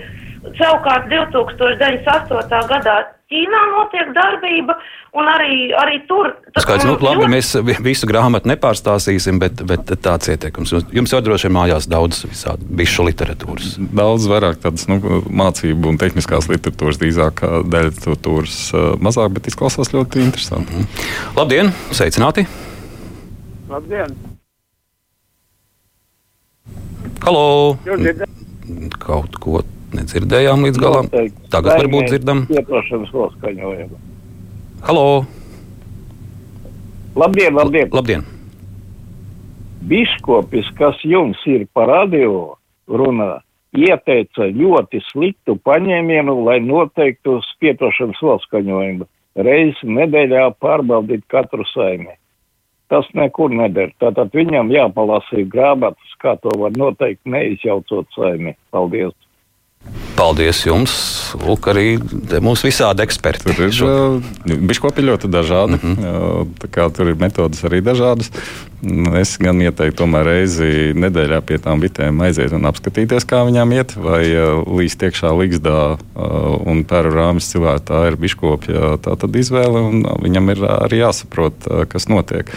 Savukārt 0.59 1.09
2098. 1.09 2.67
gadā 2.71 2.99
Ķīnā 3.33 3.61
notiek 3.73 4.11
darbība, 4.13 4.75
un 5.17 5.29
arī, 5.33 5.55
arī 5.81 5.97
tur. 6.07 6.29
Skaidrs, 6.61 6.85
nu, 6.87 6.97
labi, 7.01 7.25
mēs 7.33 7.55
visu 7.83 8.07
grāmatu 8.07 8.51
nepārstāstīsim, 8.51 9.41
bet, 9.41 9.63
bet 9.65 9.89
tāds 10.05 10.29
ieteikums. 10.29 10.75
Jums 10.95 11.15
jau 11.15 11.23
droši 11.25 11.49
vien 11.49 11.57
mājās 11.57 11.89
daudz 11.91 12.21
visādi 12.29 12.69
bišu 12.83 13.09
literatūras. 13.09 13.79
Daudz 13.81 14.29
vairāk 14.29 14.61
tādas 14.67 14.85
nu, 14.93 15.01
mācību 15.41 15.95
un 15.95 15.99
tehniskās 16.03 16.51
literatūras, 16.53 17.01
drīzāk 17.01 17.43
daļa 17.73 17.95
literatūras 17.95 18.61
mazāk, 19.03 19.33
bet 19.39 19.51
izklausās 19.51 19.95
ļoti 19.97 20.23
interesanti. 20.29 20.77
Mm 20.77 20.85
-hmm. 20.85 21.35
Labdien, 21.41 21.75
sveicināti! 21.97 22.47
Labdien! 23.73 24.34
Halo! 27.25 27.77
Kaut 29.01 29.37
ko 29.41 29.61
nedzirdējām 29.97 30.67
līdz 30.67 30.81
galam. 30.83 31.09
Tagad 31.53 31.85
varbūt 31.85 32.11
dzirdam. 32.11 32.45
Ieprošanas 32.53 33.13
noskaņojumu. 33.15 34.01
Halo! 34.85 35.07
Labdien, 37.17 37.55
labdien! 37.55 37.89
labdien. 37.95 38.25
Biskopis, 39.85 40.69
kas 40.79 40.99
jums 41.05 41.41
ir 41.47 41.67
par 41.77 41.89
radio 41.93 42.57
runā, 42.89 43.39
ieteica 43.77 44.49
ļoti 44.49 45.03
sliktu 45.13 45.59
paņēmienu, 45.65 46.35
lai 46.49 46.59
noteiktu 46.65 47.39
spietošanas 47.53 48.21
noskaņojumu. 48.25 49.09
Reizi 49.45 49.97
nedēļā 49.97 50.51
pārbaudīt 50.63 51.25
katru 51.31 51.67
saimē 51.73 52.17
tas 52.95 53.11
nekur 53.19 53.51
neder. 53.51 53.91
Tātad 54.03 54.31
viņam 54.37 54.71
jāpalasa 54.71 55.43
grāmatas, 55.51 56.17
kā 56.23 56.37
to 56.43 56.55
var 56.61 56.75
noteikt, 56.79 57.25
neizjaucot 57.27 58.07
saimi. 58.15 58.55
Paldies! 58.71 59.17
Paldies 60.15 60.61
jums! 60.63 60.93
Lūk, 61.43 61.67
arī 61.73 61.97
mums 62.45 62.63
visādi 62.63 63.03
eksperti. 63.03 63.51
Tur 63.51 63.67
ir 63.67 64.61
biškopi 64.69 65.03
ļoti 65.03 65.31
dažādi. 65.31 65.81
Mm 65.83 65.97
-hmm. 65.97 66.93
Tur 66.95 67.09
ir 67.09 67.17
metodas 67.19 67.65
arī 67.65 67.81
dažādas. 67.83 68.31
Es 69.17 69.39
gan 69.41 69.61
ieteiktu 69.63 70.03
tomēr 70.03 70.27
reizi 70.29 70.93
nedēļā 70.93 71.41
pie 71.41 71.57
tām 71.59 71.81
bitēm 71.81 72.21
aiziet 72.21 72.53
un 72.53 72.67
apskatīties, 72.69 73.25
kā 73.25 73.41
viņām 73.49 73.73
iet. 73.73 73.95
Vai 73.97 74.25
līdz 74.79 74.97
tiekšā 75.01 75.31
līgzdā 75.33 75.97
un 76.67 76.85
pēru 76.85 77.15
rāmis 77.15 77.49
cilvēkā 77.53 77.85
tā 77.85 78.03
ir 78.11 78.17
biškopja 78.21 78.99
tā 79.05 79.17
tad 79.17 79.37
izvēle. 79.37 80.05
Viņam 80.23 80.51
ir 80.51 80.59
arī 80.69 81.01
jāsaprot, 81.01 81.89
kas 81.89 82.09
notiek. 82.09 82.53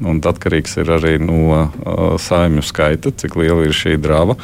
Un 0.00 0.20
atkarīgs 0.20 0.76
ir 0.80 0.90
arī 0.96 1.18
no 1.20 1.70
saimju 2.18 2.62
skaita, 2.62 3.12
cik 3.12 3.36
liela 3.36 3.64
ir 3.64 3.76
šī 3.76 3.96
drāva. 4.00 4.36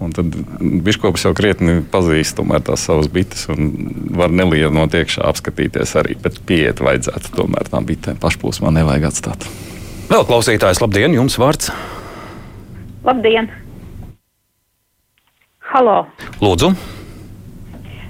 Un 0.00 0.14
tad 0.16 0.32
biškops 0.60 1.26
jau 1.26 1.34
krietni 1.36 1.82
pazīst 2.00 2.40
tās 2.64 2.84
savas 2.88 3.08
bites 3.12 3.46
un 3.52 3.70
var 4.16 4.32
nelienot 4.32 4.94
iekšā 4.96 5.24
apskatīties 5.28 5.96
arī. 6.00 6.16
Bet 6.16 6.40
pieiet 6.48 6.80
vajadzētu 6.80 7.34
tomēr 7.36 7.68
tām 7.70 7.86
bitēm 7.88 8.20
pašplūsmā 8.20 8.72
nevajag 8.80 9.10
atstāt. 9.10 9.48
Vēl 10.10 10.24
klausītājs, 10.26 10.80
labdien, 10.82 11.14
jums 11.14 11.36
vārds. 11.38 11.70
Labdien! 13.04 13.50
Halo! 15.70 16.00
Lūdzu! 16.42 16.72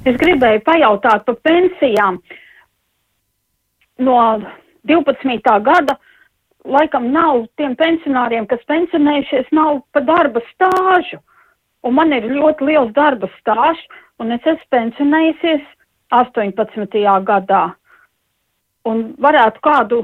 Es 0.09 0.17
gribēju 0.17 0.63
pajautāt 0.65 1.27
par 1.27 1.37
pensijām. 1.45 2.23
No 4.01 4.17
12. 4.89 5.59
gada 5.67 5.99
laikam 6.65 7.11
nav 7.13 7.45
tiem 7.61 7.77
pensionāriem, 7.77 8.47
kas 8.49 8.65
pensionējušies, 8.71 9.53
nav 9.53 9.83
pa 9.93 10.01
darba 10.01 10.41
stāžu. 10.55 11.21
Un 11.87 11.97
man 11.97 12.13
ir 12.13 12.29
ļoti 12.29 12.67
liels 12.69 12.93
darba 12.97 13.31
stāsts, 13.39 14.01
un 14.21 14.35
es 14.37 14.45
esmu 14.45 14.73
pensionējusies 14.75 15.67
18. 16.13 17.05
gadā. 17.25 17.67
Un 18.89 19.13
varētu 19.21 19.63
kādu 19.65 20.01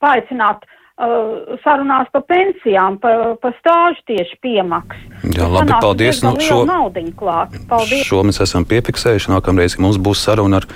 paaicināt 0.00 0.64
uh, 0.64 1.58
sarunās 1.64 2.08
par 2.12 2.24
pensijām, 2.28 2.96
par 3.02 3.36
pa 3.42 3.52
stāžu 3.58 4.04
tieši 4.12 4.38
piemaksas. 4.44 5.04
Jā, 5.36 5.48
labi, 5.48 5.66
Sanāk, 5.66 5.84
paldies. 5.84 6.22
Nu, 6.24 6.34
šo, 6.40 6.62
paldies. 7.68 8.06
šo 8.08 8.22
mēs 8.28 8.40
esam 8.44 8.64
piefiksējuši. 8.68 9.32
Nākamreiz, 9.34 9.76
kad 9.76 9.84
mums 9.84 10.00
būs 10.00 10.24
saruna 10.24 10.62
ar, 10.62 10.68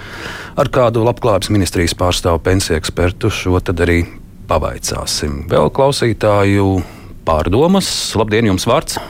ar 0.61 0.73
kādu 0.73 1.05
labklājības 1.09 1.53
ministrijas 1.55 1.97
pārstāvu 1.97 2.45
pensiju 2.45 2.77
ekspertu, 2.81 3.33
šo 3.33 3.61
tad 3.65 3.85
arī 3.85 4.03
pavaicāsim. 4.51 5.45
Vēl 5.49 5.73
klausītāju 5.73 6.79
pārdomas. 7.25 7.89
Labdien, 8.21 8.53
jums 8.53 8.69
vārds! 8.69 9.01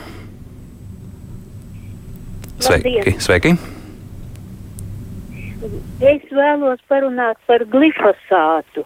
Sveiki! 2.65 3.13
Sveiki. 3.21 3.51
Es 6.05 6.25
vēlos 6.33 6.81
parunāt 6.91 7.37
par 7.49 7.65
glifosātu. 7.73 8.85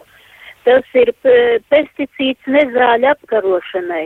Tas 0.67 0.85
ir 0.99 1.11
p- 1.23 1.59
pesticīds 1.71 2.49
nezāļu 2.51 3.09
apkarošanai. 3.13 4.05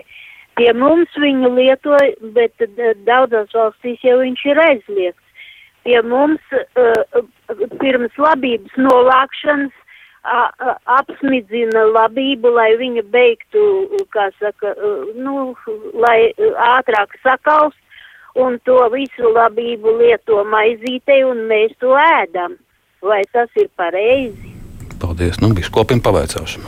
Pie 0.57 0.69
mums 0.77 1.13
viņu 1.17 1.49
lietoja, 1.57 2.13
bet 2.35 2.53
d- 2.77 2.93
daudzās 3.07 3.53
valstīs 3.57 4.01
jau 4.05 4.19
viņš 4.21 4.43
ir 4.51 4.61
aizliegts. 4.67 5.45
Pie 5.83 5.99
mums 6.07 6.53
uh, 6.55 7.23
pirms 7.81 8.13
labības 8.21 8.77
novākšanas 8.77 9.73
a- 10.23 10.51
a- 10.69 10.77
apsmidzina 11.01 11.87
labību, 11.97 12.53
lai 12.55 12.69
viņa 12.79 13.03
beigtu, 13.11 13.63
kā 14.13 14.29
saka, 14.39 14.75
nu, 15.17 15.55
lai 16.05 16.31
ātrāk 16.77 17.17
sakalst, 17.25 17.77
un 18.39 18.57
to 18.65 18.79
visu 18.93 19.31
labību 19.35 19.97
lieto 20.01 20.43
maizītei, 20.49 21.23
un 21.27 21.45
mēs 21.49 21.75
to 21.81 21.93
ēdam. 21.99 22.57
Vai 23.03 23.21
tas 23.35 23.51
ir 23.59 23.67
pareizi? 23.75 24.53
Paldies. 25.01 25.41
Nu, 25.43 25.51
biškopim 25.55 25.99
pavaicāšu. 26.03 26.63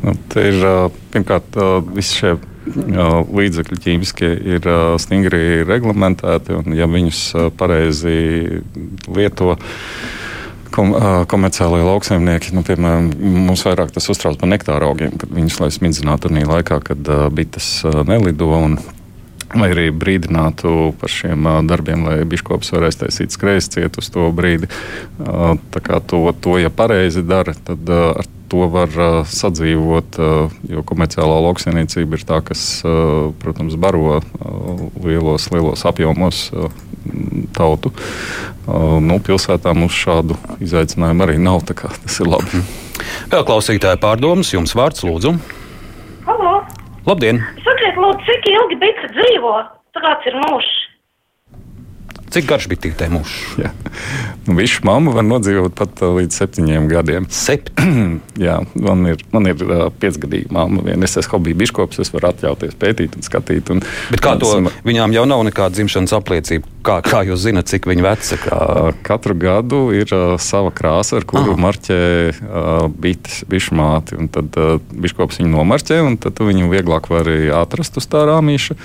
Nu, 0.00 0.14
te 0.32 0.46
ir 0.48 0.62
pirmkārt 1.12 1.58
visi 1.92 2.22
šie 2.22 2.36
līdzekļi 2.70 3.76
ķīmiskie 3.84 4.30
ir 4.56 4.68
stingri 5.00 5.60
reglamentēti, 5.68 6.56
un 6.56 6.76
ja 6.76 6.88
viņus 6.90 7.52
pareizi 7.60 8.62
lieto. 9.08 9.56
Kom, 10.70 10.92
komerciālajie 11.26 11.82
lauksaimnieki, 11.82 12.52
nu, 12.54 12.62
piemēram, 12.62 13.08
mums 13.18 13.64
vairāk 13.66 13.90
tas 13.90 14.06
uztrauc 14.12 14.36
par 14.38 14.52
nektāra 14.52 14.86
augiem, 14.86 15.16
kad 15.18 15.32
viņus 15.34 15.56
lai 15.58 15.70
smidzinātu 15.74 16.30
arī 16.30 16.44
laikā, 16.46 16.78
kad 16.86 17.10
uh, 17.10 17.24
bites 17.34 17.80
uh, 17.82 18.04
nelido. 18.06 18.52
Un, 18.54 18.76
Vai 19.50 19.72
arī 19.72 19.88
brīdinātu 19.90 20.92
par 21.00 21.10
šiem 21.10 21.48
darbiem, 21.66 22.04
lai 22.06 22.20
biškops 22.28 22.70
varēs 22.70 23.00
taisīt 23.00 23.34
skrējas 23.34 23.70
ciet 23.74 23.96
uz 23.98 24.10
to 24.14 24.28
brīdi. 24.34 24.68
Tā 25.18 25.82
kā 25.82 25.98
to, 26.06 26.22
to 26.38 26.54
ja 26.62 26.70
pareizi 26.70 27.24
dara, 27.26 27.56
tad 27.66 27.90
ar 27.90 28.28
to 28.50 28.66
var 28.70 28.94
sadzīvot, 29.30 30.18
jo 30.70 30.84
komerciālā 30.86 31.40
lauksaimniecība 31.46 32.18
ir 32.18 32.26
tā, 32.26 32.38
kas, 32.46 32.62
protams, 33.42 33.74
baro 33.74 34.20
lielos, 35.02 35.48
lielos 35.50 35.82
apjomos 35.86 36.48
tautu. 37.56 37.90
Nu, 39.02 39.18
pilsētā 39.24 39.74
mums 39.74 39.96
šādu 39.98 40.38
izaicinājumu 40.62 41.26
arī 41.26 41.38
nav, 41.42 41.64
tā 41.66 41.74
kā 41.78 41.90
tas 42.04 42.20
ir 42.22 42.30
labi. 42.30 42.62
Vēl 43.30 43.46
klausītāji 43.48 43.98
pārdomas, 44.02 44.54
jums 44.54 44.76
vārds 44.78 45.02
lūdzu. 45.06 45.34
Halo! 46.26 46.60
Labdien! 47.06 47.40
Sakiet, 47.40 47.69
lūdzu, 48.02 48.26
cik 48.28 48.48
ilgi 48.52 48.80
bites 48.80 49.12
dzīvo? 49.16 49.54
Kāds 50.00 50.28
ir 50.30 50.36
mūžs? 50.46 50.70
Cik 52.30 52.46
garš 52.46 52.68
bija 52.70 52.84
tītē 52.84 53.08
mūžs? 53.10 53.38
Nu, 54.46 54.54
Visu 54.54 54.84
mammu 54.86 55.10
var 55.16 55.24
nodzīvot 55.26 55.74
pat 55.74 55.98
uh, 56.04 56.12
līdz 56.14 56.36
septiņiem 56.38 56.86
gadiem. 56.90 57.26
Septiņi? 57.26 58.18
Jā, 58.46 58.60
man 58.78 59.02
ir, 59.10 59.22
man 59.34 59.48
ir 59.50 59.62
uh, 59.66 59.88
piecgadīga 60.00 60.52
mamma. 60.54 60.84
Vien. 60.86 61.02
Es 61.02 61.16
esmu 61.18 61.36
hobija 61.36 61.58
biškops, 61.58 61.98
es 62.04 62.12
varu 62.14 62.30
atļauties 62.30 62.76
pētīt 62.78 63.16
un 63.18 63.26
skatīt. 63.26 63.72
Un, 63.74 63.82
Bet 64.12 64.22
kā 64.22 64.36
to 64.40 64.52
un, 64.60 64.70
viņām 64.86 65.14
jau 65.16 65.24
nav 65.28 65.42
nekāda 65.48 65.74
dzimšanas 65.74 66.14
apliecība? 66.20 66.70
Kā, 66.86 67.00
kā 67.04 67.24
jūs 67.28 67.42
zināt, 67.44 67.68
cik 67.68 67.88
viņi 67.90 68.06
veca? 68.06 68.38
Kā... 68.44 68.60
Katru 69.04 69.34
gadu 69.38 69.80
ir 69.96 70.14
uh, 70.14 70.36
sava 70.40 70.70
krāsa, 70.74 71.18
ar 71.20 71.26
kuru 71.28 71.56
Ah. 71.56 71.58
marķē 71.66 71.98
uh, 72.30 72.84
bites, 72.94 73.42
bišu 73.50 73.74
māti. 73.76 74.16
un 74.20 74.30
Tad 74.30 74.54
uh, 74.60 74.78
biškops 74.94 75.42
viņu 75.42 75.50
nomarķē, 75.56 75.98
un 76.06 76.14
tad 76.22 76.38
viņu 76.38 76.70
vieglāk 76.70 77.10
var 77.10 77.26
atrast 77.58 77.98
uz 77.98 78.06
tā 78.06 78.22
rāmīša. 78.30 78.78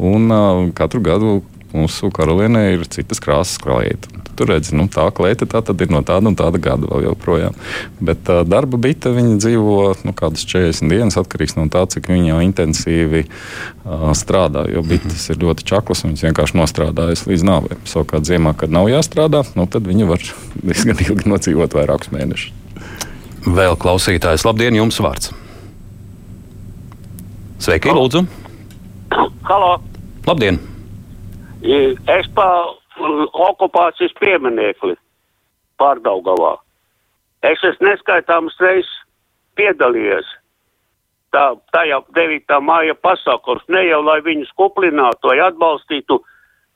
Un 0.00 0.32
uh, 0.32 0.64
katru 0.76 1.04
gadu 1.04 1.36
mūsu 1.74 2.10
karalienē 2.14 2.68
ir 2.74 2.86
citas 2.90 3.20
krāsas 3.22 3.58
klēta. 3.62 4.10
Tur 4.36 4.50
redzi, 4.52 4.74
nu, 4.76 4.84
tā 4.92 5.06
klēta 5.16 5.46
tā 5.48 5.62
ir 5.64 5.92
no 5.92 6.02
tāda 6.04 6.28
un 6.28 6.36
tāda 6.36 6.60
gada 6.60 6.88
vēl 6.90 7.06
joprojām. 7.06 7.56
Bet 8.04 8.28
uh, 8.28 8.42
darba 8.44 8.76
bita 8.76 9.14
dzīvo 9.16 9.94
nu, 10.04 10.12
kādas 10.16 10.44
40 10.44 10.92
dienas, 10.92 11.16
atkarīgs 11.16 11.56
no 11.56 11.64
tā, 11.72 11.86
cik 11.88 12.10
viņa 12.12 12.34
jau 12.34 12.42
intensīvi 12.44 13.24
uh, 13.24 14.10
strādā. 14.18 14.66
Jo 14.68 14.84
bites 14.84 15.24
ir 15.32 15.40
ļoti 15.40 15.64
čaklas, 15.72 16.04
un 16.04 16.12
viņas 16.12 16.26
vienkārši 16.28 16.60
nostrādājas 16.60 17.24
līdz 17.30 17.48
nāvei. 17.48 17.80
Savukārt 17.88 18.28
ziemā, 18.28 18.52
kad 18.60 18.74
nav 18.74 18.90
jāstrādā, 18.92 19.46
nu, 19.56 19.64
tad 19.64 19.88
viņa 19.88 20.12
var 20.12 20.28
diezgan 20.68 21.00
ilgi 21.08 21.32
nodzīvot 21.32 21.80
vairākus 21.80 22.12
mēnešus. 22.12 22.52
Vēl 23.46 23.80
klausītājs, 23.80 24.44
labdien, 24.44 24.76
jums 24.76 25.00
vārds. 25.00 25.32
Sveiki, 27.62 27.88
lūdzu! 27.88 28.26
Halo! 29.48 29.76
Labdien! 30.26 30.75
Es 31.66 32.28
pa 32.34 32.46
okupācijas 33.48 34.12
pieminekli 34.20 34.94
pārdaugavā. 35.80 36.54
Es 37.42 37.62
esmu 37.66 37.88
neskaitāmas 37.88 38.54
reizes 38.62 38.92
piedalījies 39.58 40.28
tā, 41.34 41.44
tajā 41.74 42.00
9. 42.14 42.60
māja 42.62 42.94
pasākums. 43.02 43.64
Ne 43.68 43.82
jau 43.88 44.00
lai 44.04 44.20
viņus 44.22 44.52
kuplinātu 44.60 45.32
vai 45.32 45.40
atbalstītu, 45.48 46.20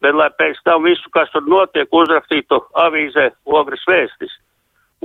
bet 0.02 0.16
lai 0.18 0.28
pēc 0.40 0.58
tam 0.66 0.82
visu, 0.88 1.10
kas 1.14 1.30
tur 1.34 1.46
notiek, 1.46 1.88
uzrakstītu 1.92 2.58
avīzē 2.84 3.30
ogres 3.46 3.86
vēstis. 3.88 4.34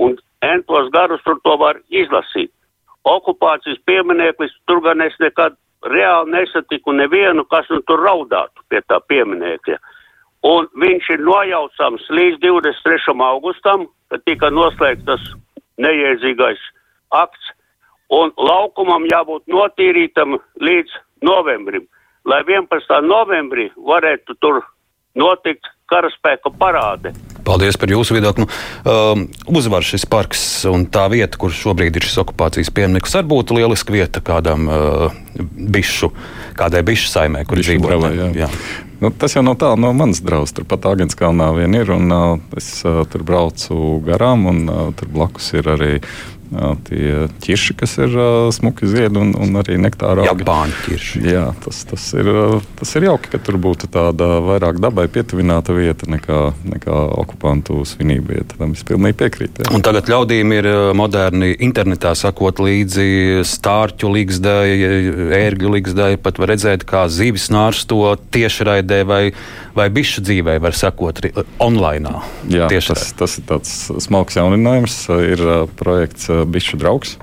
Un 0.02 0.18
entos 0.42 0.90
garus 0.92 1.22
tur 1.24 1.38
to 1.44 1.54
var 1.62 1.78
izlasīt. 1.88 2.50
Okupācijas 3.06 3.78
piemineklis, 3.86 4.50
tur 4.66 4.82
gan 4.82 5.00
es 5.04 5.14
nekad 5.22 5.54
reāli 5.92 6.34
nesatiku 6.34 6.92
nevienu, 6.92 7.44
kas 7.50 7.68
nu 7.70 7.80
tur 7.86 8.02
raudātu 8.04 8.64
pie 8.70 8.82
tā 8.88 9.00
pieminekļa. 9.08 9.78
Un 10.46 10.68
viņš 10.78 11.10
ir 11.14 11.24
nojaucams 11.26 12.06
līdz 12.12 12.40
23. 12.44 13.16
augustam, 13.28 13.86
kad 14.12 14.22
tika 14.28 14.50
noslēgts 14.52 15.06
tas 15.08 15.22
neiedzīgais 15.82 16.60
akts, 17.16 17.52
un 18.10 18.30
laukumam 18.38 19.06
jābūt 19.10 19.46
notīrītam 19.50 20.38
līdz 20.62 20.94
novembrim, 21.26 21.86
lai 22.24 22.42
11. 22.46 23.00
novembrī 23.06 23.70
varētu 23.76 24.38
tur 24.40 24.62
notikt 25.18 25.66
karaspēka 25.90 26.52
parāde. 26.60 27.14
Paldies 27.46 27.78
par 27.78 27.92
jūsu 27.92 28.16
viedokli. 28.16 28.48
Um, 28.82 29.26
uzvar 29.46 29.86
šis 29.86 30.06
parks 30.10 30.40
un 30.70 30.88
tā 30.90 31.06
vieta, 31.12 31.38
kur 31.38 31.54
šobrīd 31.54 31.96
ir 31.96 32.06
šis 32.06 32.24
okupācijas 32.24 32.72
piemineklis, 32.74 33.14
arī 33.18 33.30
būtu 33.30 33.60
lieliska 33.60 33.94
vieta 33.94 34.22
kādam 34.24 34.66
uh, 34.66 35.14
bišu, 35.76 36.10
kādai 36.58 36.82
bišu 36.86 37.12
saimē, 37.12 37.44
kur 37.46 37.62
dzīvo. 37.62 38.00
Nu, 38.96 39.10
tas 39.12 39.34
jau 39.36 39.42
nav 39.44 39.58
tālu 39.60 39.76
no 39.84 39.90
manas 39.92 40.22
draudzes. 40.24 40.54
Turpat 40.56 40.86
Agenskalnā 40.88 41.50
vien 41.52 41.74
ir. 41.76 41.90
Un, 41.92 42.12
uh, 42.12 42.56
es 42.56 42.70
uh, 42.88 43.02
tur 43.12 43.26
braucu 43.28 44.00
garām, 44.06 44.46
un 44.48 44.62
uh, 44.66 44.86
tur 44.96 45.10
blakus 45.12 45.52
ir 45.58 45.68
arī 45.68 45.90
tie 46.86 47.26
ķirši, 47.42 47.76
kas 47.80 47.96
ir 47.98 48.14
uh, 48.14 48.48
smuki 48.54 48.88
ziedi 48.90 49.20
un, 49.20 49.32
un 49.40 49.60
arī 49.60 49.78
nektāra 49.82 50.26
augi. 50.26 50.44
Japāņu 50.44 50.78
ķirši. 50.86 51.22
Jā, 51.26 51.44
tas, 51.64 51.82
tas, 51.90 52.06
ir, 52.18 52.30
tas 52.78 52.94
ir 52.98 53.08
jauki, 53.08 53.32
ka 53.32 53.40
tur 53.42 53.58
būtu 53.62 53.90
tāda 53.92 54.28
vairāk 54.44 54.80
dabai 54.82 55.08
pietuvināta 55.12 55.74
vieta 55.76 56.08
nekā, 56.10 56.40
nekā 56.76 57.00
okupantu 57.22 57.82
svinību 57.88 58.32
vieta. 58.34 58.58
Tam 58.60 58.76
es 58.76 58.84
pilnīgi 58.86 59.18
piekrītu. 59.22 59.68
Un 59.76 59.84
tagad 59.86 60.10
ļaudīm 60.12 60.54
ir 60.56 60.70
moderni 60.96 61.52
internetā 61.66 62.14
sakot 62.18 62.62
līdzi 62.62 63.42
stārķu 63.46 64.12
līgzdai, 64.16 64.66
ērgļu 65.42 65.76
līgzdai, 65.76 66.12
pat 66.22 66.40
var 66.42 66.54
redzēt, 66.54 66.86
kā 66.88 67.06
zivis 67.12 67.50
nārsto 67.54 68.14
tiešraidē 68.34 69.02
vai, 69.08 69.22
vai 69.76 69.88
bišu 69.92 70.24
dzīvē 70.24 70.56
var 70.62 70.76
sakot 70.76 71.20
online. 71.62 72.16
Jā, 72.50 72.68
tas, 72.70 73.12
tas 73.16 73.38
ir 73.38 73.46
tāds 73.48 73.72
smalks 74.02 74.38
jauninājums. 74.38 74.98
Ir 75.12 75.42
uh, 75.44 75.56
projekts 75.78 76.30
uh, 76.32 76.44
Bišu 76.48 76.80
draugs. 76.80 77.16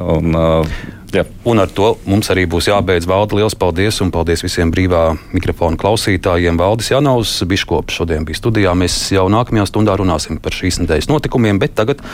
Un, 0.00 0.36
uh, 0.36 0.78
jā. 1.12 1.24
Un 1.48 1.60
ar 1.60 1.72
to 1.74 1.94
mums 2.08 2.30
arī 2.32 2.46
būs 2.50 2.70
jābeidz. 2.70 3.08
Valdi, 3.10 3.40
liels 3.40 3.56
paldies 3.58 4.00
un 4.04 4.12
paldies 4.14 4.44
visiem 4.44 4.72
brīvā 4.72 5.08
mikrofona 5.34 5.80
klausītājiem. 5.80 6.60
Valdis 6.60 6.92
Janovs, 6.92 7.40
Biškops 7.48 8.00
šodien 8.00 8.28
bija 8.28 8.40
studijā. 8.40 8.76
Mēs 8.78 9.02
jau 9.16 9.26
nākamajā 9.32 9.68
stundā 9.72 9.96
runāsim 10.00 10.40
par 10.42 10.56
šīs 10.56 10.82
nedēļas 10.84 11.10
notikumiem, 11.10 11.60
bet 11.62 11.76
tagad 11.80 12.04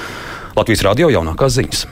Latvijas 0.57 0.87
radio 0.89 1.13
jaunākās 1.13 1.59
ziņas. 1.61 1.87